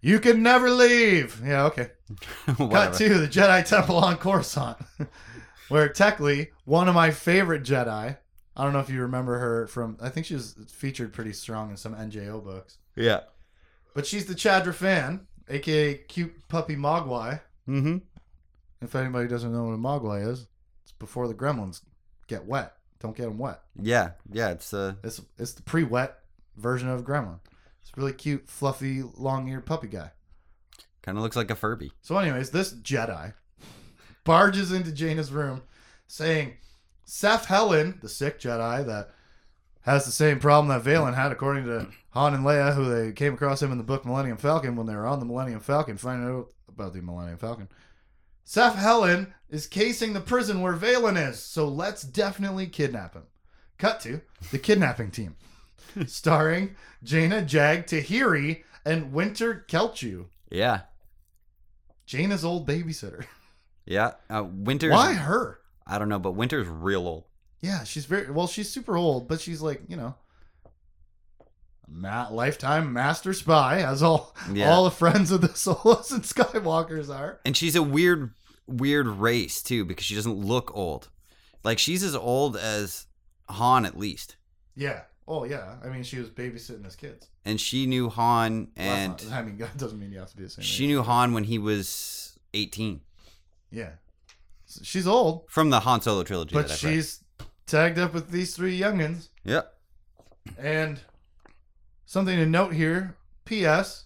[0.02, 1.42] you can never leave.
[1.44, 1.92] Yeah, okay.
[2.46, 4.78] Cut to the Jedi Temple on Coruscant,
[5.70, 8.18] where Tekli, one of my favorite Jedi.
[8.60, 9.98] I don't know if you remember her from.
[10.02, 12.78] I think she was featured pretty strong in some NJO books.
[12.96, 13.22] Yeah.
[13.94, 17.42] But she's the Chadra fan, aka cute puppy Mogwai.
[17.68, 17.98] Mm-hmm.
[18.82, 20.48] If anybody doesn't know what a Mogwai is,
[20.84, 21.82] it's before the gremlins
[22.28, 22.74] get wet.
[23.00, 23.62] Don't get them wet.
[23.82, 24.12] Yeah.
[24.32, 24.50] Yeah.
[24.52, 24.96] It's uh.
[25.04, 26.18] It's it's the pre-wet
[26.56, 27.40] version of gremlin.
[27.82, 30.12] It's a really cute, fluffy, long-eared puppy guy.
[31.02, 31.92] Kind of looks like a Furby.
[32.02, 33.34] So, anyways, this Jedi
[34.26, 35.62] barges into Jaina's room,
[36.08, 36.58] saying,
[37.06, 39.12] "Seff Hellin, the sick Jedi that
[39.82, 43.36] has the same problem that Valin had, according to Han and Leia, who they came
[43.36, 46.28] across him in the book Millennium Falcon when they were on the Millennium Falcon, finding
[46.28, 47.70] out about the Millennium Falcon."
[48.48, 53.24] Seff Hellin is casing the prison where Valin is, so let's definitely kidnap him.
[53.78, 55.36] Cut to the kidnapping team,
[56.08, 60.82] starring Jaina Jag Tahiri and Winter Celchu, Yeah.
[62.08, 63.26] Jaina's old babysitter.
[63.86, 64.14] Yeah.
[64.30, 64.94] Uh, Winter's.
[64.94, 65.60] Why her?
[65.86, 67.26] I don't know, but Winter's real old.
[67.62, 68.48] Yeah, she's very well.
[68.48, 70.16] She's super old, but she's like you know,
[71.88, 74.70] ma- lifetime master spy, as all Yeah.
[74.72, 77.40] all the friends of the Solos and Skywalkers are.
[77.46, 78.32] And she's a weird,
[78.68, 81.10] weird race too because she doesn't look old.
[81.64, 83.06] Like she's as old as
[83.50, 84.36] Han at least,
[84.76, 85.02] Yeah.
[85.30, 85.76] Oh yeah.
[85.84, 87.28] I mean, she was babysitting his kids.
[87.44, 90.38] and she knew Han, Well, and not- I mean, that doesn't mean you have to
[90.38, 90.64] be the same.
[90.64, 90.88] she age.
[90.90, 93.02] knew Han when he was eighteen
[93.72, 93.92] Yeah.
[94.66, 96.54] So she's old, from the Han Solo trilogy.
[96.54, 96.78] but read.
[96.78, 97.24] she's
[97.66, 99.30] tagged up with these three youngins.
[99.46, 99.74] Yep.
[100.58, 101.00] And
[102.08, 103.16] something to note here
[103.46, 104.06] P.S.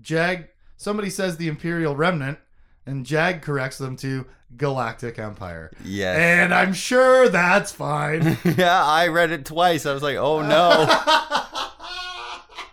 [0.00, 2.38] Jag, somebody says the Imperial Remnant,
[2.86, 4.26] and Jag corrects them to
[4.56, 5.72] Galactic Empire.
[5.84, 6.16] Yes.
[6.18, 8.38] And I'm sure that's fine.
[8.56, 9.86] yeah, I read it twice.
[9.86, 10.86] I was like, oh no,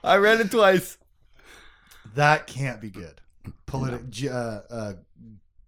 [0.04, 0.98] I read it twice.
[2.16, 3.22] that can't be good.
[3.66, 4.94] Politic, ge- uh, uh,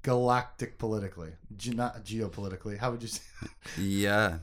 [0.01, 2.77] galactic politically, ge- not geopolitically.
[2.77, 3.21] How would you say?
[3.77, 4.39] Yeah,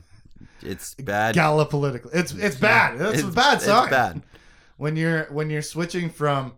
[0.61, 1.35] it's bad.
[1.35, 2.11] Gala politically.
[2.13, 2.97] It's it's bad.
[2.99, 3.83] That's a It's- bad sign.
[3.83, 4.21] It's bad.
[4.77, 6.53] when you're when you're switching from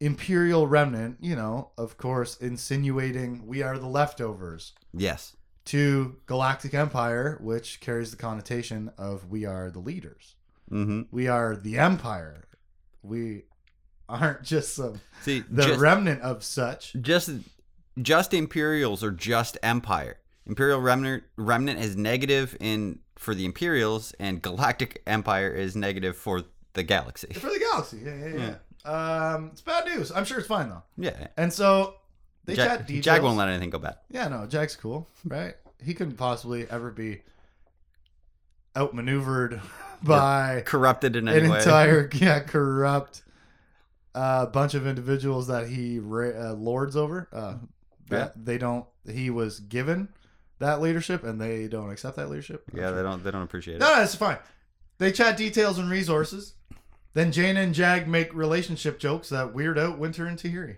[0.00, 5.36] imperial remnant you know of course insinuating we are the leftovers Yes.
[5.66, 10.36] to galactic empire which carries the connotation of we are the leaders
[10.70, 11.02] Mm-hmm.
[11.10, 12.44] we are the empire
[13.02, 13.42] we
[14.08, 17.30] aren't just some See, the just, remnant of such just
[18.00, 20.16] just Imperials or just Empire.
[20.46, 26.42] Imperial remnant remnant is negative in for the Imperials, and Galactic Empire is negative for
[26.72, 27.32] the galaxy.
[27.34, 28.54] for the galaxy yeah yeah
[28.86, 31.26] yeah, um it's bad news i'm sure it's fine though Yeah.
[31.36, 31.96] and so
[32.44, 33.96] they Jag, chat details Jag won't let anything go bad.
[34.08, 35.54] Yeah, no, Jack's cool, right?
[35.84, 37.22] He couldn't possibly ever be
[38.76, 39.60] outmaneuvered
[40.02, 41.58] by Corrupted in an way.
[41.58, 43.22] entire yeah corrupt
[44.14, 47.28] uh, bunch of individuals that he ra- uh, lords over.
[47.32, 47.54] Uh,
[48.08, 48.86] that they don't.
[49.08, 50.08] He was given
[50.60, 52.62] that leadership, and they don't accept that leadership.
[52.72, 53.80] yeah, they don't they don't appreciate it.
[53.80, 54.38] No, no, it's fine.
[54.98, 56.54] They chat details and resources.
[57.12, 60.76] Then Jaina and Jag make relationship jokes that weird out Winter and Tahiri.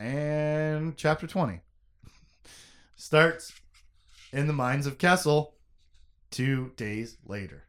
[0.00, 1.60] And chapter 20
[2.96, 3.52] starts
[4.32, 5.54] in the mines of Kessel
[6.30, 7.64] two days later.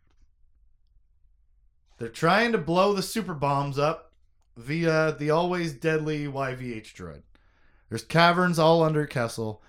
[1.97, 4.13] They're trying to blow the super bombs up
[4.57, 7.21] via the always deadly YVH droid.
[7.89, 9.61] There's caverns all under Kessel,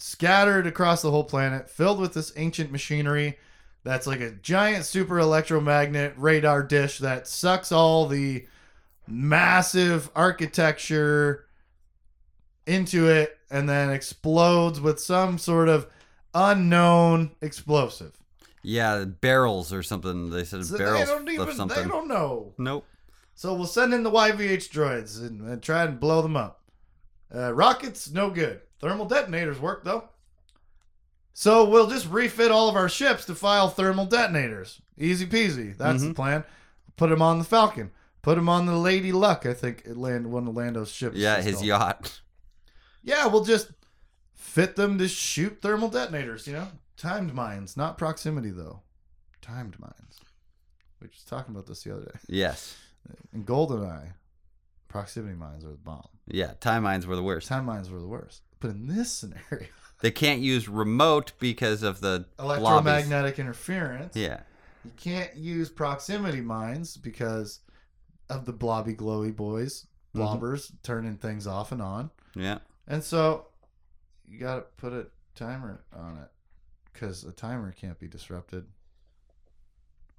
[0.00, 3.38] scattered across the whole planet, filled with this ancient machinery
[3.84, 8.46] that's like a giant super electromagnet radar dish that sucks all the
[9.06, 11.46] massive architecture
[12.66, 15.86] into it and then explodes with some sort of
[16.34, 18.12] unknown explosive.
[18.62, 20.30] Yeah, barrels or something.
[20.30, 22.52] They said So barrels they don't even they don't know.
[22.58, 22.86] Nope.
[23.34, 26.60] So we'll send in the YVH droids and, and try and blow them up.
[27.34, 28.60] Uh, rockets, no good.
[28.80, 30.08] Thermal detonators work though.
[31.32, 34.80] So we'll just refit all of our ships to file thermal detonators.
[34.98, 35.76] Easy peasy.
[35.76, 36.16] That's the Mhm.
[36.16, 36.44] plan.
[36.96, 37.92] Put them on the Falcon.
[38.22, 39.46] Put them on the Lady Luck.
[39.46, 41.16] I think it land one of Lando's ships.
[41.16, 41.66] Yeah, his called.
[41.66, 42.20] yacht.
[43.02, 43.70] Yeah, we'll just
[44.34, 46.46] fit them to shoot thermal detonators.
[46.46, 48.82] You know, timed mines, not proximity though.
[49.40, 50.20] Timed mines.
[51.00, 52.18] We were just talking about this the other day.
[52.28, 52.76] Yes.
[53.32, 54.12] In GoldenEye,
[54.88, 56.08] proximity mines are the bomb.
[56.26, 57.48] Yeah, time mines were the worst.
[57.48, 58.42] Time mines were the worst.
[58.60, 59.66] But in this scenario,
[60.00, 64.40] They can't use remote because of the electromagnetic interference, Yeah.
[64.84, 67.60] you can't use proximity mines because
[68.30, 70.20] of the blobby glowy boys, Mm-hmm.
[70.26, 72.10] blobbers turning things off and on.
[72.34, 72.58] Yeah.
[72.88, 73.46] And so
[74.26, 76.28] you got to put a timer on it
[76.92, 78.64] because a timer can't be disrupted.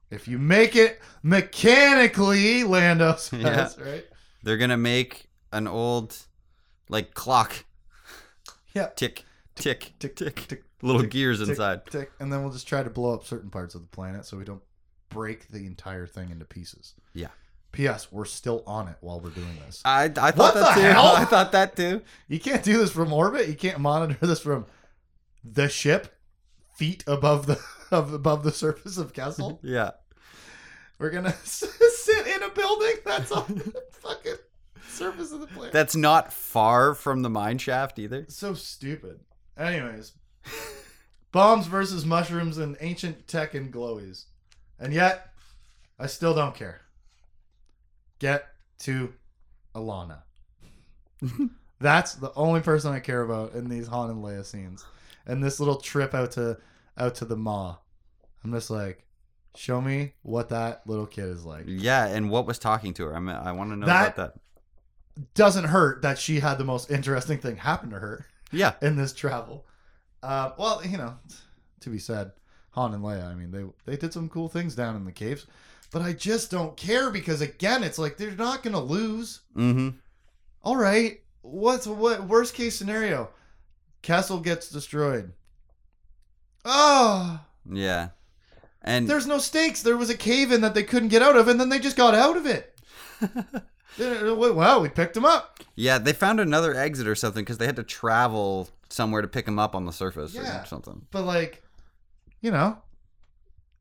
[0.09, 4.05] If you make it mechanically, Lando says, right?
[4.43, 6.17] They're gonna make an old
[6.89, 7.65] like clock.
[8.73, 8.87] Yeah.
[8.95, 11.85] Tick, tick, Tick, tick, tick, Little tick, gears tick, inside.
[11.87, 14.37] tick, and then we'll just try to blow up certain parts of the planet so
[14.37, 14.61] we don't
[15.09, 16.93] break the entire thing into pieces.
[17.13, 17.27] Yeah.
[17.71, 18.11] P.S.
[18.11, 19.81] We're still on it while we're doing this.
[19.85, 20.81] I, I thought What that too.
[20.81, 21.05] hell?
[21.15, 22.01] I thought that too.
[22.27, 23.47] You can't do this from orbit.
[23.47, 24.65] You can't monitor this from
[25.43, 26.13] the ship,
[26.75, 27.59] feet above the
[27.91, 29.59] of above the surface of Kessel.
[29.63, 29.91] Yeah.
[30.99, 34.35] We're gonna sit in a building that's the fucking
[35.01, 35.73] surface of the planet.
[35.73, 38.25] That's not far from the mine shaft either.
[38.29, 39.19] so stupid.
[39.57, 40.13] Anyways,
[41.31, 44.25] bombs versus mushrooms and ancient tech and glowies,
[44.79, 45.27] and yet
[45.99, 46.81] I still don't care.
[48.19, 48.45] Get
[48.79, 49.13] to
[49.75, 50.19] Allana.
[51.79, 54.85] That's the only person I care about in these Han and Leia scenes,
[55.25, 56.57] and this little trip out to
[56.97, 57.77] out to the Maw.
[58.43, 59.03] I'm just like,
[59.55, 61.63] show me what that little kid is like.
[61.67, 63.15] Yeah, and what was talking to her?
[63.15, 64.41] I mean, I want to know That- about that.
[65.33, 68.25] Doesn't hurt that she had the most interesting thing happen to her.
[68.53, 68.73] Yeah.
[68.81, 69.65] in this travel.
[70.21, 71.15] Uh, well, you know,
[71.79, 72.31] to be said,
[72.71, 73.25] Han and Leia.
[73.25, 75.47] I mean, they they did some cool things down in the caves,
[75.91, 79.41] but I just don't care because again, it's like they're not gonna lose.
[79.55, 79.89] Mm-hmm.
[80.63, 83.29] All right, what's what worst case scenario?
[84.01, 85.31] Castle gets destroyed.
[86.65, 88.09] Oh, Yeah.
[88.83, 89.83] And there's no stakes.
[89.83, 91.97] There was a cave in that they couldn't get out of, and then they just
[91.97, 92.79] got out of it.
[93.99, 95.59] Uh, well, we picked them up.
[95.75, 99.47] yeah, they found another exit or something because they had to travel somewhere to pick
[99.47, 100.61] him up on the surface Yeah.
[100.63, 101.05] or something.
[101.11, 101.63] But like,
[102.41, 102.77] you know,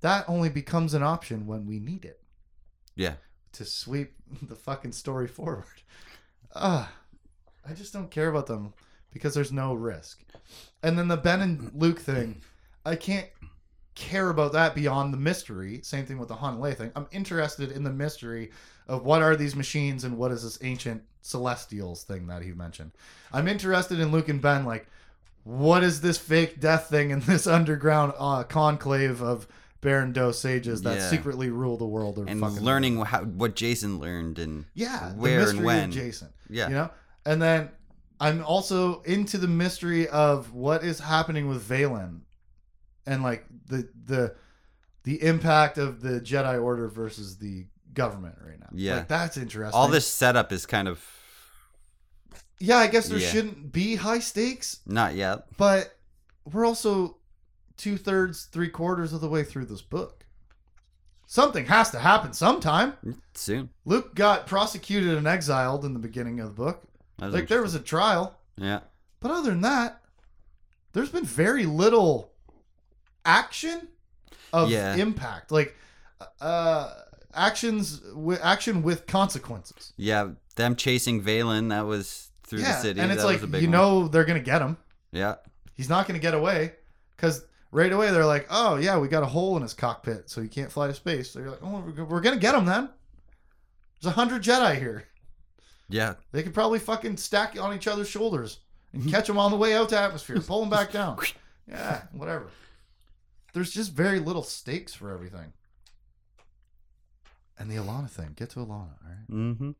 [0.00, 2.20] that only becomes an option when we need it.
[2.96, 3.14] Yeah.
[3.52, 5.64] to sweep the fucking story forward.
[6.54, 6.90] Ah,
[7.68, 8.74] I just don't care about them
[9.12, 10.22] because there's no risk.
[10.82, 12.42] And then the Ben and Luke thing,
[12.84, 13.28] I can't
[13.94, 15.80] care about that beyond the mystery.
[15.82, 16.90] Same thing with the Han Leia thing.
[16.96, 18.50] I'm interested in the mystery
[18.90, 22.90] of what are these machines and what is this ancient celestials thing that he mentioned.
[23.32, 24.86] I'm interested in Luke and Ben, like,
[25.44, 29.46] what is this fake death thing in this underground uh, conclave of
[29.80, 31.08] Baran Do sages that Yeah.
[31.10, 32.18] secretly rule the world?
[32.18, 35.92] Or And learning how, what Jacen learned and yeah, where and when.
[35.92, 36.28] Jacen.
[36.48, 36.68] yeah.
[36.68, 36.90] You know?
[37.24, 37.70] And then
[38.20, 42.20] I'm also into the mystery of what is happening with Valin
[43.06, 44.34] and like the the
[45.04, 48.68] the impact of the Jedi Order versus the government right now.
[48.72, 48.96] Yeah.
[48.98, 49.78] Like that's interesting.
[49.78, 51.04] All this setup is kind of
[52.58, 53.28] Yeah, I guess there Yeah.
[53.30, 55.46] shouldn't be high stakes, not yet.
[55.56, 55.96] but
[56.50, 57.16] we're also
[57.76, 60.24] two thirds, three quarters of the way through this book.
[61.26, 62.94] Something has to happen sometime.
[63.34, 63.70] Soon.
[63.84, 66.82] Luke got prosecuted and exiled in the beginning of the book.
[67.18, 68.36] Like there was a trial.
[68.56, 68.80] Yeah.
[69.20, 70.00] But other than that,
[70.92, 72.32] there's been very little
[73.24, 73.88] action
[74.52, 74.96] of Yeah.
[74.96, 75.50] impact.
[75.52, 75.76] Like
[76.40, 76.92] uh
[77.34, 79.92] actions with action with consequences.
[79.96, 80.30] Yeah.
[80.56, 83.00] Them chasing Valin, that was through yeah, the city.
[83.00, 83.72] and it's that like was a big you one.
[83.72, 84.76] know they're gonna get him.
[85.12, 85.36] Yeah.
[85.74, 86.72] He's not gonna get away
[87.16, 90.42] because right away they're like, oh yeah, we got a hole in his cockpit, so
[90.42, 91.30] he can't fly to space.
[91.30, 92.90] So you're like, oh, we're- we're gonna get him then.
[94.00, 95.04] There's a hundred Jedi here.
[95.88, 96.14] Yeah.
[96.32, 98.58] They could probably fucking stack on each other's shoulders
[98.92, 101.18] and catch them on the way out to atmosphere, pull them back down.
[101.68, 102.46] Yeah, whatever.
[103.52, 105.52] There's just very little stakes for everything.
[107.60, 108.32] And the Allana thing.
[108.36, 109.30] Get to Allana, all right?
[109.30, 109.70] Mm-hmm.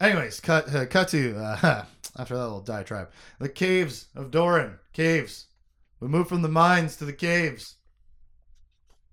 [0.00, 1.84] Anyways, cut uh, cut to uh,
[2.18, 3.10] after that little diatribe.
[3.38, 4.78] The caves of Dorin.
[4.92, 5.46] Caves.
[6.00, 7.76] We move from the mines to the caves.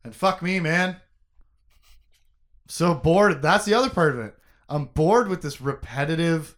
[0.03, 0.97] And fuck me, man.
[2.67, 3.43] So bored.
[3.43, 4.35] That's the other part of it.
[4.67, 6.55] I'm bored with this repetitive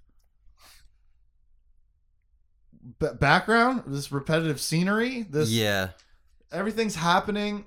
[3.00, 5.24] b- background, this repetitive scenery.
[5.24, 5.90] This yeah.
[6.52, 7.66] everything's happening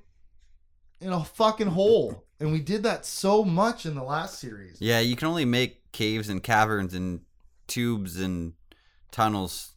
[1.00, 4.76] in a fucking hole, and we did that so much in the last series.
[4.78, 7.20] Yeah, you can only make caves and caverns and
[7.66, 8.52] tubes and
[9.10, 9.72] tunnels.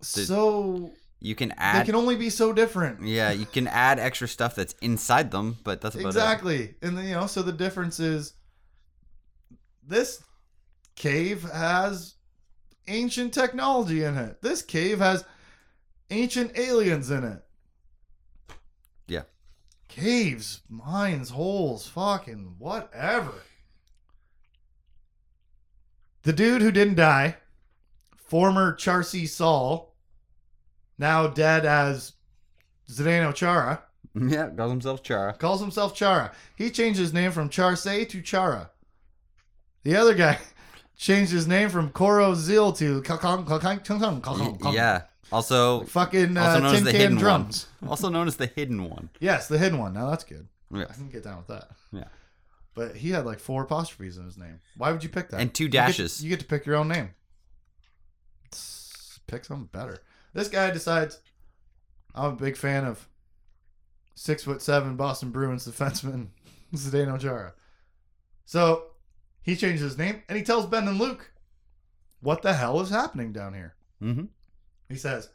[0.00, 1.82] So You can add.
[1.82, 3.04] they can only be so different.
[3.06, 6.08] Yeah, you can add extra stuff that's inside them, but that's about it.
[6.10, 6.74] Exactly.
[6.82, 8.34] And then, you know, so the difference is
[9.86, 10.22] this
[10.94, 12.14] cave has
[12.88, 14.40] ancient technology in it.
[14.42, 15.24] This cave has
[16.10, 17.42] ancient aliens in it.
[19.94, 23.42] Caves, mines, holes, fucking whatever.
[26.22, 27.36] The dude who didn't die,
[28.16, 29.94] former Charcy Saul,
[30.96, 32.14] now dead as
[32.90, 33.82] Zdeno Chara.
[34.14, 35.32] Yeah, calls himself Chara.
[35.32, 36.32] Calls himself Chara.
[36.54, 38.70] He changed his name from Charsay to Chara.
[39.84, 40.38] The other guy
[40.96, 44.74] changed his name from Koro Zil to Kakong Kakong Kakong Kakong.
[44.74, 45.02] Yeah.
[45.32, 47.66] Also, Fucking also uh, known as tin the can hidden drums.
[47.80, 47.88] one.
[47.90, 49.10] Also known as the hidden one.
[49.20, 49.92] Yes, the hidden one.
[49.94, 50.46] Now that's good.
[50.72, 50.86] Yeah.
[50.88, 51.68] I can get down with that.
[51.92, 52.04] Yeah.
[52.74, 54.60] But he had like four apostrophes in his name.
[54.76, 55.40] Why would you pick that?
[55.40, 56.22] And two You get- dashes.
[56.22, 57.10] You get, to pick your own name.
[59.26, 59.98] Pick something better.
[60.34, 61.20] This guy decides
[62.14, 63.08] I'm a big fan of
[64.14, 66.28] six foot seven Boston Bruins defenseman
[66.74, 67.54] Zdeno Chara.
[68.44, 68.84] So
[69.42, 71.32] he changes his name and he tells Ben and Luke
[72.20, 73.74] what the hell is happening down here.
[74.02, 74.24] Mm-hmm.
[74.92, 75.30] He says,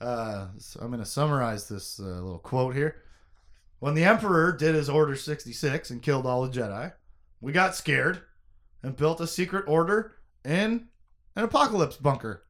[0.00, 3.02] uh, so I'm going to summarize this uh, little quote here.
[3.80, 6.92] When the Emperor did his Order 66 and killed all the Jedi,
[7.40, 8.22] we got scared
[8.82, 10.86] and built a secret order in
[11.34, 12.44] an apocalypse bunker.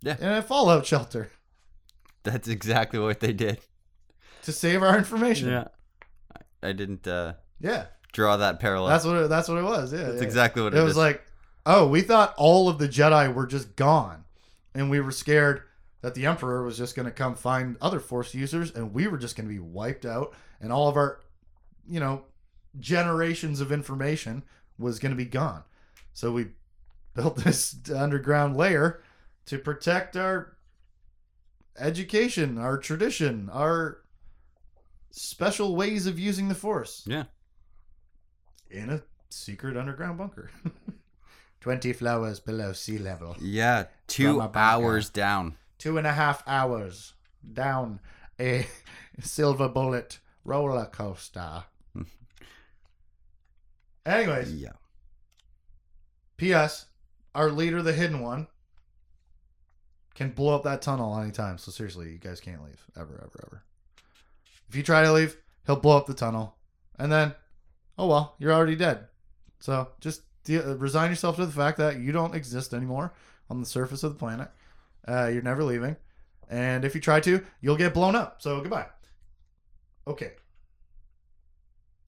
[0.00, 0.16] Yeah.
[0.18, 1.30] In a fallout shelter
[2.22, 3.58] That's exactly what they did.
[4.44, 5.50] to save our information.
[5.50, 5.68] Yeah.
[6.62, 7.86] I I didn't uh, Yeah.
[8.14, 8.88] draw that parallel.
[8.88, 9.92] That's what it, that's what it was.
[9.92, 10.04] Yeah.
[10.04, 10.22] That's yeah.
[10.22, 10.82] exactly what it, was.
[10.82, 11.22] it was like,
[11.66, 14.24] oh, we thought all of the Jedi were just gone,
[14.74, 15.62] and we were scared
[16.02, 19.18] that the Emperor was just going to come find other Force users, and we were
[19.18, 21.20] just going to be wiped out, and all of our,
[21.88, 22.24] you know,
[22.78, 24.42] generations of information
[24.78, 25.62] was going to be gone.
[26.12, 26.48] So we
[27.14, 29.02] built this underground layer
[29.46, 30.56] to protect our
[31.78, 33.98] education, our tradition, our
[35.10, 37.24] special ways of using the Force Yeah.
[38.70, 40.50] in a secret underground bunker.
[41.60, 43.36] 20 flowers below sea level.
[43.38, 43.84] Yeah.
[44.06, 44.58] Two bunker.
[44.58, 45.56] hours down.
[45.80, 47.14] Two and a half hours
[47.52, 47.98] down
[48.38, 48.66] a
[49.20, 51.64] silver bullet roller coaster.
[54.06, 54.72] Anyways, Yeah.
[56.36, 56.86] P.S.
[57.34, 58.46] Our leader, the hidden one,
[60.14, 61.58] can blow up that tunnel anytime.
[61.58, 62.82] So seriously, you guys can't leave.
[62.96, 63.62] Ever, ever, ever.
[64.68, 66.56] If you try to leave, he'll blow up the tunnel.
[66.98, 67.34] And then,
[67.98, 69.06] oh well, you're already dead.
[69.60, 73.12] So just de- resign yourself to the fact that you don't exist anymore
[73.48, 74.50] on the surface of the planet.
[75.10, 75.96] Uh, you're never leaving.
[76.48, 78.40] And if you try to, you'll get blown up.
[78.42, 78.86] So goodbye.
[80.06, 80.32] Okay.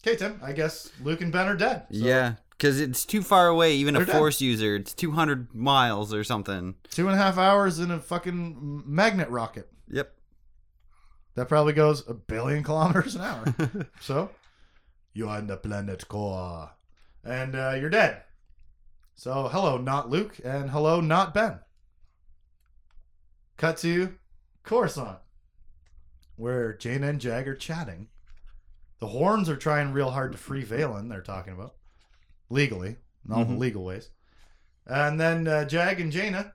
[0.04, 0.40] Okay, Tim.
[0.42, 1.86] I guess Luke and Ben are dead.
[1.90, 2.34] So Yeah.
[2.50, 3.74] Because it's too far away.
[3.74, 4.16] Even a They're dead.
[4.18, 6.76] force user, it's 200 miles or something.
[6.90, 9.68] Two and a half hours in a fucking magnet rocket.
[9.88, 10.12] Yep.
[11.34, 13.44] That probably goes a billion kilometers an hour.
[14.00, 14.30] so,
[15.12, 16.70] you're on the planet core.
[17.24, 18.22] And uh, you're dead.
[19.14, 21.58] So, hello, not Luke, and hello, not Ben.
[23.56, 24.14] Cut to
[24.64, 25.18] Coruscant,
[26.36, 28.08] where Jaina and Jag are chatting.
[29.00, 31.74] The horns are trying real hard to free Valin, they're talking about.
[32.50, 33.58] Legally, in all the Mhm.
[33.58, 34.10] legal ways.
[34.86, 36.54] And then uh, Jag and Jaina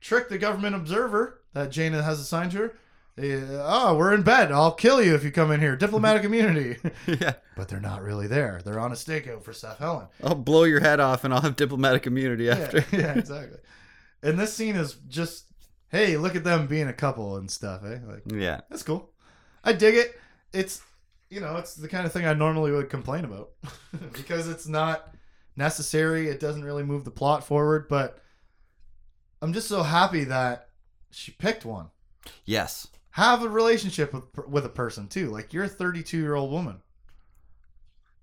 [0.00, 2.74] trick the government observer that Jaina has assigned to her.
[3.16, 4.50] Uh, oh, we're in bed.
[4.50, 5.76] I'll kill you if you come in here.
[5.76, 6.78] Diplomatic immunity.
[7.06, 7.34] yeah.
[7.56, 8.60] but they're not really there.
[8.64, 10.08] They're on a stakeout for Seff Hellin.
[10.22, 12.78] I'll blow your head off and I'll have diplomatic immunity after.
[12.90, 13.58] Yeah, yeah, exactly.
[14.22, 15.44] And this scene is just,
[15.94, 17.84] hey, look at them being a couple and stuff.
[17.84, 17.98] Eh?
[18.04, 18.62] Like yeah.
[18.68, 19.10] that's cool.
[19.62, 20.18] I dig it.
[20.52, 20.82] It's,
[21.30, 23.50] you know, it's the kind of thing I normally would complain about
[24.12, 25.14] because it's not
[25.56, 26.28] necessary.
[26.28, 27.86] It doesn't really move the plot forward.
[27.88, 28.18] But
[29.40, 30.68] I'm just so happy that
[31.12, 31.90] she picked one.
[32.44, 32.88] Yes.
[33.10, 35.30] Have a relationship with with a person too.
[35.30, 36.82] Like you're a 32 year old woman.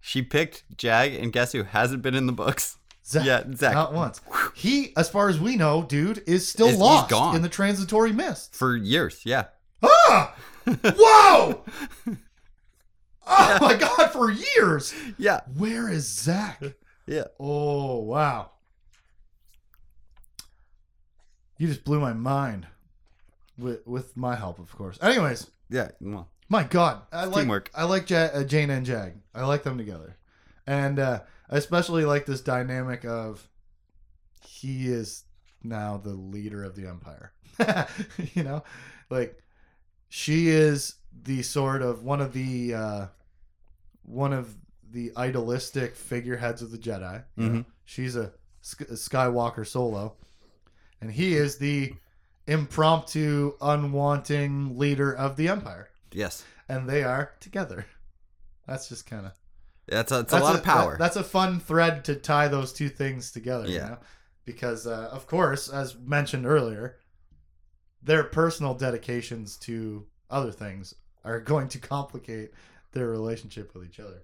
[0.02, 2.78] She picked Jag, and guess who hasn't been in the books?
[3.12, 3.74] Zach, Yeah, Zach.
[3.74, 4.22] Not once.
[4.56, 7.36] He, as far as we know, dude, is still Is- lost gone.
[7.36, 8.56] in the transitory mist.
[8.56, 9.46] For years, yeah.
[9.84, 10.36] Ah!
[10.66, 11.64] Whoa!
[13.34, 14.94] Oh my god, for years.
[15.18, 15.42] Yeah.
[15.56, 16.62] Where is Zach?
[17.08, 17.26] Yeah.
[17.40, 18.52] Oh wow.
[21.58, 22.68] You just blew my mind.
[23.58, 24.98] With with my help, of course.
[25.02, 25.90] Anyways, Yeah.
[26.02, 27.70] Well, My God, I like teamwork.
[27.76, 29.14] I like ja- uh, Jaina and Jag.
[29.36, 30.18] I like them together,
[30.66, 31.20] and uh,
[31.52, 33.48] I especially like this dynamic of
[34.46, 35.24] he is
[35.64, 37.34] now the leader of the empire.
[38.34, 38.64] you know,
[39.10, 39.38] like
[40.10, 43.06] she is the sort of one of the uh,
[44.04, 44.56] one of
[44.92, 47.24] the idealistic figureheads of the Jedi.
[47.38, 47.66] Mhm.
[47.86, 48.32] She's a,
[48.82, 50.16] a Skywalker solo,
[51.00, 51.94] and he is the
[52.48, 57.86] impromptu, unwanting leader of the empire Yes, and they are together.
[58.68, 59.32] That's just kind of
[59.88, 60.96] that's a, it's a lot of power.
[61.00, 63.68] that's a fun thread to tie those two things together.
[63.68, 63.88] You Yeah.
[63.90, 63.98] know?
[64.46, 66.98] Because uh, of course, as mentioned earlier,
[68.04, 72.52] their personal dedications to other things are going to complicate
[72.94, 74.24] their relationship with each other.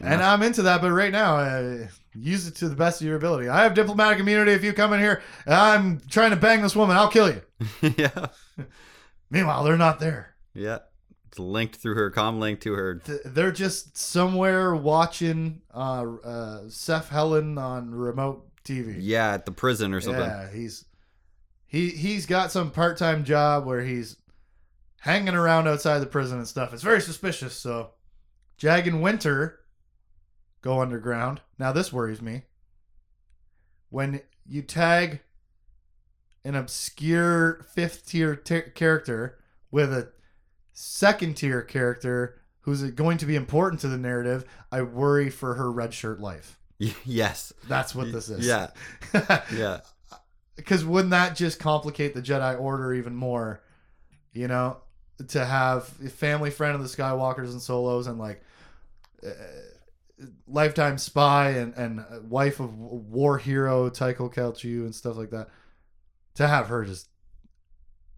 [0.00, 3.16] And I'm into that, but right now, uh, use it to the best of your
[3.16, 3.48] ability.
[3.48, 4.52] I have diplomatic immunity.
[4.52, 6.96] If you come in here, I'm trying to bang this woman.
[6.96, 7.42] I'll kill you.
[7.96, 8.26] yeah,
[9.30, 10.34] Meanwhile, they're not there.
[10.54, 10.78] yeah.
[11.28, 12.96] It's linked through her com link to her.
[12.96, 18.96] Th- they're just somewhere watching uh, uh, Seff Hellin on remote TV.
[18.98, 20.22] Yeah, at the prison or something.
[20.22, 20.86] Yeah, he's
[21.66, 24.16] he he's got some part time job where he's
[25.00, 26.72] hanging around outside the prison and stuff.
[26.72, 27.54] It's very suspicious.
[27.54, 27.90] So,
[28.56, 29.60] Jag and Winter
[30.62, 31.42] go underground.
[31.58, 32.42] Now this worries me.
[33.90, 35.20] When you tag
[36.42, 39.38] an obscure fifth tier t- character
[39.70, 40.08] with a
[40.78, 45.72] second tier character who's going to be important to the narrative, I worry for her
[45.72, 46.56] red shirt life.
[47.04, 47.52] yes.
[47.66, 48.46] That's what this is.
[48.46, 48.68] Yeah.
[49.52, 49.80] Yeah.
[50.54, 53.60] because wouldn't that just complicate the Jedi Order even more?
[54.32, 54.76] You know,
[55.28, 58.42] to have a family friend of the Skywalkers and Solos and like
[59.26, 59.30] uh,
[60.46, 65.48] lifetime spy and and wife of war hero Tycho Celchu and stuff like that.
[66.36, 67.08] To have her just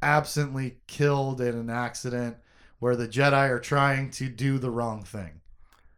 [0.02, 2.36] absently killed in an accident
[2.80, 5.40] where the Jedi are trying to do the wrong thing.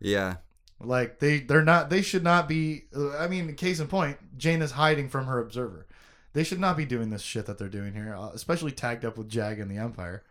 [0.00, 0.36] Yeah.
[0.78, 4.64] Like they they're not they should not be uh, I mean case in point Jaina
[4.64, 5.86] is hiding from her observer.
[6.34, 9.16] They should not be doing this shit that they're doing here, uh, especially tagged up
[9.16, 10.24] with Jag and the Empire.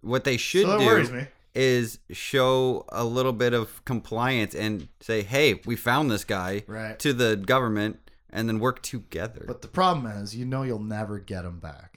[0.00, 5.60] What they should so do is show a little bit of compliance and say, "Hey,
[5.66, 6.98] we found this guy," Right.
[7.00, 7.98] to the government,
[8.30, 9.44] and then work together.
[9.46, 11.89] But the problem is, you know, you'll never get him back.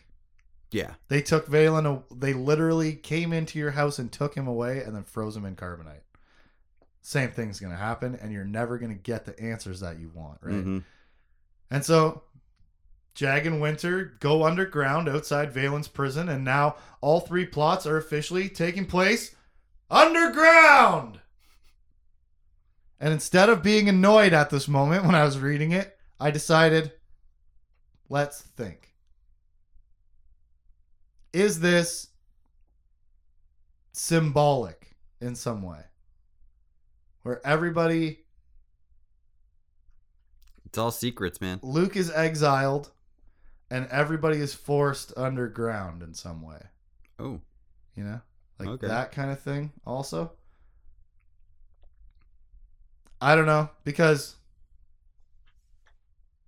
[0.74, 0.96] Yeah.
[1.08, 2.04] They took Valin.
[2.12, 5.56] They literally came into your house and took him away, and then froze him in
[5.56, 6.02] carbonite.
[7.02, 10.66] Same thing's gonna happen, and you're never gonna get the answers that you want, right?
[10.66, 10.84] Mhm.
[11.70, 12.24] And so
[13.14, 18.50] Jag and Winter go underground outside Valin's prison, and now all three plots are officially
[18.50, 19.36] taking place
[19.92, 21.20] underground.
[23.00, 26.94] And instead of being annoyed at this moment when I was reading it, I decided,
[28.10, 28.93] let's think.
[31.34, 32.10] Is this
[33.92, 35.82] symbolic in some way?
[37.24, 38.20] Where everybody
[40.66, 41.60] It's all secrets, man.
[41.62, 42.92] Luke is exiled
[43.70, 46.62] and everybody is forced underground in some way.
[47.20, 47.42] Oh.
[47.96, 48.22] You know?
[48.60, 48.88] Like Okay.
[48.88, 50.32] that kind of thing also.
[53.22, 54.36] I don't know because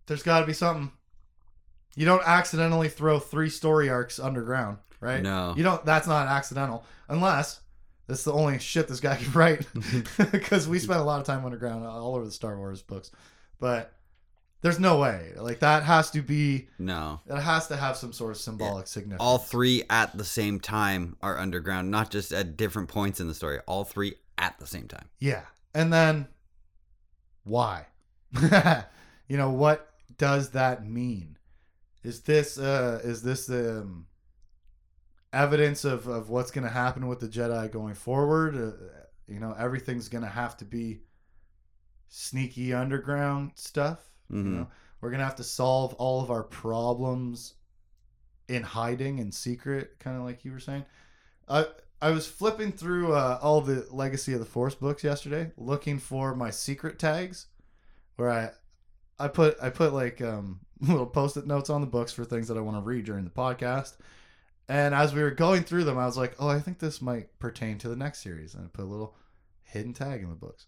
[0.07, 0.91] there's got to be something.
[1.95, 5.21] You don't accidentally throw three story arcs underground, right?
[5.21, 5.53] No.
[5.55, 7.61] You don't that's not accidental unless
[8.07, 9.65] that's the only shit this guy can write
[10.31, 13.11] because we spent a lot of time underground all over the Star Wars books.
[13.59, 13.93] But
[14.61, 15.31] there's no way.
[15.37, 17.21] Like that has to be No.
[17.27, 19.21] it has to have some sort of symbolic significance.
[19.21, 23.35] All three at the same time are underground, not just at different points in the
[23.35, 23.59] story.
[23.67, 25.07] All three at the same time.
[25.19, 25.43] Yeah.
[25.73, 26.27] And then
[27.43, 27.85] why?
[29.27, 31.34] you know, what does that mean?
[32.05, 34.05] Is this uh is this um
[35.33, 38.55] evidence of of what's going to happen with the Jedi going forward?
[38.55, 38.71] Uh,
[39.27, 40.99] you know, everything's going to have to be
[42.07, 43.99] sneaky underground stuff,
[44.29, 44.45] you Mhm.
[44.53, 44.67] know.
[45.01, 47.55] We're going to have to solve all of our problems
[48.47, 50.85] in hiding and secret, kind of like you were saying.
[51.47, 51.67] I
[52.01, 56.35] I was flipping through uh, all the Legacy of the Force books yesterday, looking for
[56.35, 57.47] my secret tags,
[58.15, 58.51] where I
[59.17, 62.57] I put I put like um, little post-it notes on the books for things that
[62.57, 63.93] I want to read during the podcast.
[64.67, 67.37] And as we were going through them, I was like, "Oh, I think this might
[67.39, 69.15] pertain to the next series," and I put a little
[69.61, 70.65] hidden tag in the books.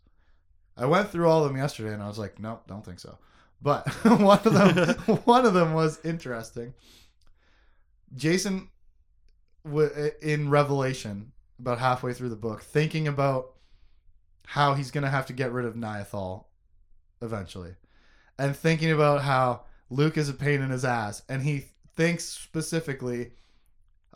[0.76, 3.18] I went through all of them yesterday, and I was like, "Nope, don't think so."
[3.62, 4.96] But one of them,
[5.26, 6.74] one of them was interesting.
[8.16, 8.68] Jacen
[10.22, 13.54] in Revelation, about halfway through the book, thinking about
[14.46, 16.46] how he's going to have to get rid of Niathal
[17.22, 17.76] eventually,
[18.38, 21.66] and thinking about how Luke is a pain in his ass, and he
[21.96, 23.32] thinks specifically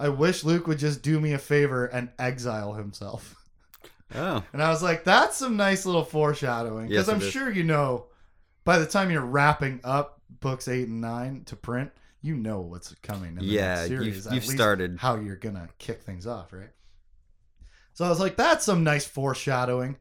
[0.01, 3.35] I wish Luke would just do me a favor and exile himself.
[4.15, 6.87] Oh, And I was like, that's some nice little foreshadowing.
[6.87, 8.07] Because Yes, I'm sure you know,
[8.63, 11.91] by the time you're wrapping up books eight and nine to print,
[12.21, 13.29] you know what's coming.
[13.29, 13.81] In the yeah.
[13.81, 14.97] You've, series, you've least started.
[14.99, 16.71] how you're gonna kick things off, right?
[17.93, 19.97] So I was like, that's some nice foreshadowing.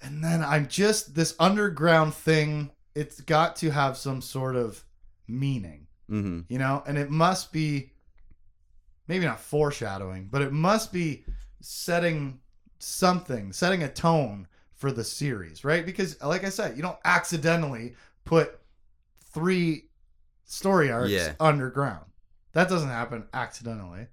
[0.00, 2.70] And then I'm just this underground thing.
[2.94, 4.84] It's got to have some sort of
[5.26, 6.82] meaning hmm you know?
[6.86, 7.92] And it must be
[9.06, 11.24] maybe not foreshadowing but it must be
[11.60, 12.40] setting
[12.78, 15.84] something setting a tone for the series right?
[15.84, 18.58] Because like i said you don't accidentally put
[19.32, 19.88] three
[20.44, 21.34] story arcs Yeah.
[21.40, 22.06] underground.
[22.52, 24.06] That doesn't happen accidentally.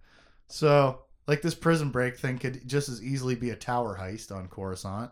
[0.50, 4.48] So like this prison break thing could just as easily be a tower heist on
[4.48, 5.12] coruscant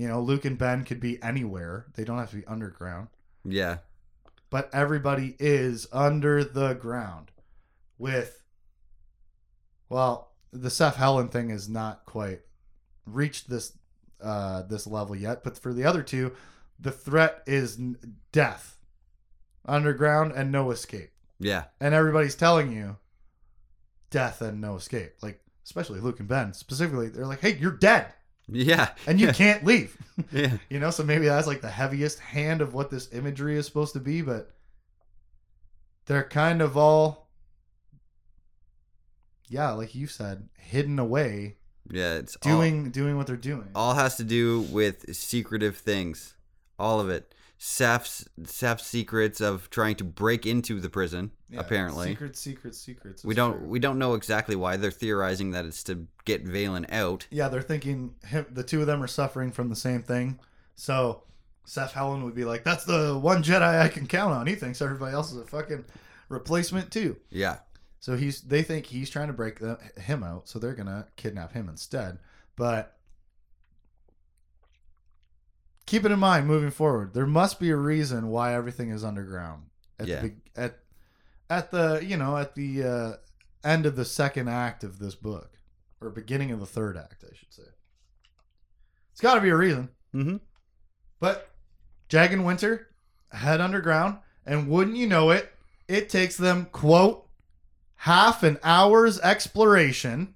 [0.00, 1.86] you know luke and ben could be anywhere.
[1.94, 3.08] They don't have to be underground.
[3.44, 3.78] Yeah.
[4.50, 7.30] but everybody is under the ground
[7.98, 8.42] with
[9.88, 12.40] well the Seff Hellin thing is not quite
[13.06, 13.72] reached this
[14.22, 15.44] uh this level yet.
[15.44, 16.32] But for the other two
[16.78, 17.78] the threat is
[18.32, 18.78] death.
[19.66, 21.10] Underground and no escape.
[21.38, 21.64] Yeah.
[21.80, 22.96] and everybody's telling you
[24.10, 25.14] death and no escape.
[25.22, 27.08] Like especially Luke and Ben specifically.
[27.08, 28.12] They're like hey you're dead
[28.52, 28.90] Yeah.
[29.06, 29.96] and you can't leave
[30.32, 30.56] Yeah.
[30.68, 33.92] you know, so maybe that's like the heaviest hand of what this imagery is supposed
[33.94, 34.54] to be, but
[36.06, 37.28] they're kind of all,
[39.48, 41.56] yeah, like you said, hidden away,
[41.90, 42.14] Yeah.
[42.14, 43.68] It's all- doing doing what they're doing.
[43.74, 46.34] all has to do with secretive things.
[46.78, 47.34] All of it.
[47.62, 51.30] Seth's Seth's secrets of trying to break into the prison.
[51.50, 53.22] Yeah, apparently, secrets, secrets, secrets.
[53.22, 53.68] we don't true.
[53.68, 57.26] we don't know exactly why they're theorizing that it's to get Valin out.
[57.28, 60.38] Yeah, they're thinking him, the two of them are suffering from the same thing.
[60.74, 61.24] So
[61.66, 64.80] Seff Hellin would be like, "That's the one Jedi I can count on." He thinks
[64.80, 65.84] everybody else is a fucking
[66.30, 67.18] replacement too.
[67.28, 67.58] Yeah,
[67.98, 71.52] So he's they think he's trying to break the, him out, so they're gonna kidnap
[71.52, 72.20] him instead.
[72.56, 72.96] But
[75.90, 79.64] keep it in mind moving forward, there must be a reason why everything is underground.
[79.98, 80.20] At Yeah.
[80.22, 80.78] the at
[81.50, 83.12] at the you know at the uh,
[83.68, 85.58] end of the second act of this book,
[86.00, 87.68] or beginning of the third act, I should say.
[89.12, 89.88] It's got to be a reason.
[90.14, 90.36] mm-hmm.
[91.18, 91.50] But
[92.08, 92.88] Jag and Winter
[93.32, 95.52] head underground, and wouldn't you know it,
[95.88, 97.28] it takes them, quote,
[97.96, 100.34] half an hour's exploration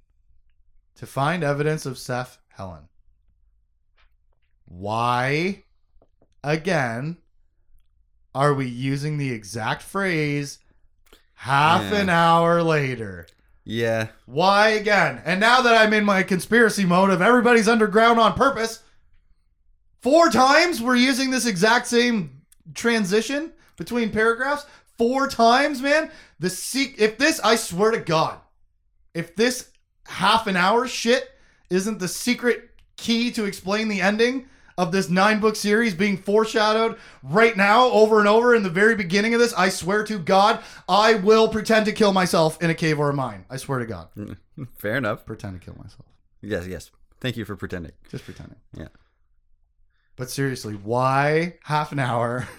[0.97, 2.89] to find evidence of Seff Hellin.
[4.67, 5.62] Why,
[6.43, 7.19] again,
[8.35, 10.59] are we using the exact phrase
[11.35, 12.01] half Yeah.
[12.01, 13.27] an hour later?
[13.67, 15.23] yeah, Why again?
[15.25, 18.81] And now that I'm in my conspiracy mode of everybody's underground on purpose,
[20.03, 22.43] four times we're using this exact same
[22.75, 24.67] transition between paragraphs.
[24.99, 26.11] Four times, man.
[26.39, 28.39] The se- if this, I swear to God,
[29.15, 29.71] if this
[30.07, 31.31] half an hour shit
[31.71, 34.47] isn't the secret key to explain the ending
[34.77, 38.95] of this nine book series being foreshadowed right now over and over in the very
[38.95, 42.75] beginning of this, I swear to God, I will pretend to kill myself in a
[42.75, 43.45] cave or a mine.
[43.49, 44.09] I swear to God.
[44.77, 45.25] fair enough.
[45.25, 46.07] Pretend to kill myself.
[46.41, 46.91] Yes, yes.
[47.20, 47.93] Thank you for pretending.
[48.11, 48.57] Just pretending.
[48.77, 48.89] Yeah.
[50.16, 52.49] But seriously, why half an hour?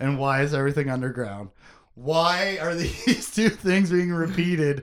[0.00, 1.50] And why is everything underground?
[1.94, 4.82] Why are these two things being repeated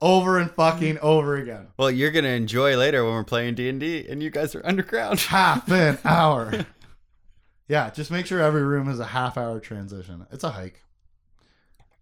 [0.00, 1.68] over and fucking over again?
[1.76, 4.66] Well, you're gonna enjoy later when we're playing D and D, and you guys are
[4.66, 5.20] underground.
[5.28, 6.66] Half an hour.
[7.68, 10.26] Yeah, just make sure every room is a half hour transition.
[10.32, 10.82] It's a hike.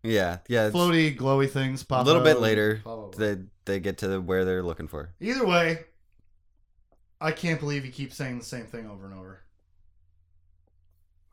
[0.03, 0.71] yeah, yeah.
[0.71, 2.05] Floaty, glowy things pop.
[2.05, 2.81] a little bit later,
[3.17, 5.11] they they get to where they're looking for.
[5.21, 5.81] Either way,
[7.21, 9.41] I can't believe he keeps saying the same thing over and over.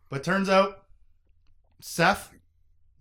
[0.10, 0.84] But turns out,
[1.80, 2.32] Seth,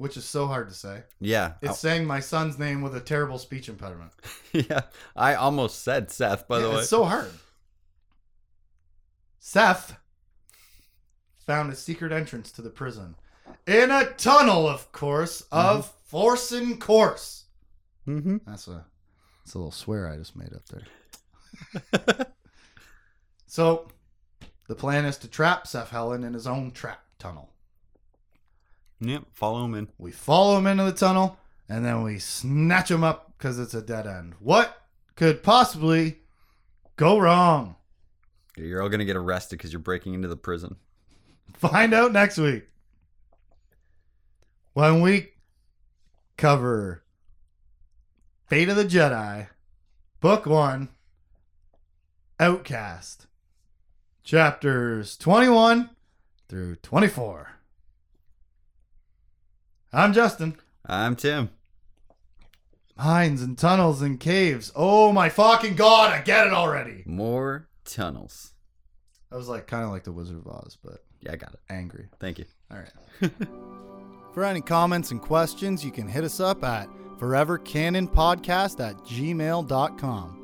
[0.02, 3.38] which is so hard to say, Yeah, it's saying my son's name with a terrible
[3.38, 4.10] speech impediment.
[4.52, 4.80] yeah.
[5.14, 6.78] I almost said Seth, by the way.
[6.78, 7.30] It's so hard.
[9.38, 9.96] Seth
[11.46, 13.14] found a secret entrance to the prison
[13.64, 17.44] in a tunnel, of course, of force and course.
[18.04, 18.38] mm-hmm.
[18.44, 18.84] That's a
[19.44, 22.26] that's a little swear I just made up there.
[23.46, 23.86] so,
[24.66, 27.51] the plan is to trap Seff Hellin in his own trap tunnel.
[29.02, 29.24] Yep.
[29.32, 29.88] Follow him in.
[29.98, 31.38] We follow him into the tunnel,
[31.68, 34.34] and then we snatch him up because it's a dead end.
[34.38, 34.80] What
[35.16, 36.18] could possibly
[36.96, 37.74] go wrong?
[38.56, 40.76] You're all gonna get arrested because you're breaking into the prison.
[41.54, 42.68] Find out next week
[44.72, 45.32] when we
[46.36, 47.02] cover
[48.46, 49.48] Fate of the Jedi,
[50.20, 50.90] Book One,
[52.38, 53.26] Outcast,
[54.22, 55.90] chapters 21
[56.48, 57.61] through 24.
[59.92, 60.56] I'm Justin.
[60.86, 61.50] I'm Tim.
[62.96, 64.70] Mines and tunnels and caves.
[64.76, 67.02] Oh my fucking god, I get it already.
[67.06, 68.52] More tunnels.
[69.30, 71.60] I was like kind of like the Wizard of Oz, but Yeah, I got it.
[71.70, 72.08] angry.
[72.20, 72.44] Thank you.
[72.70, 73.30] All right.
[74.34, 76.88] For any comments and questions, you can hit us up at
[77.18, 80.38] forevercanonpodcast at gmail.com.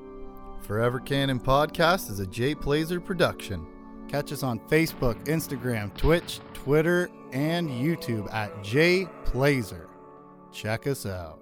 [0.63, 3.67] Forever Canon Podcast is a Jay Plazer production.
[4.09, 9.89] Catch us on Facebook, Instagram, Twitch, Twitter, and YouTube at Jay Plazer.
[10.51, 11.41] Check us out.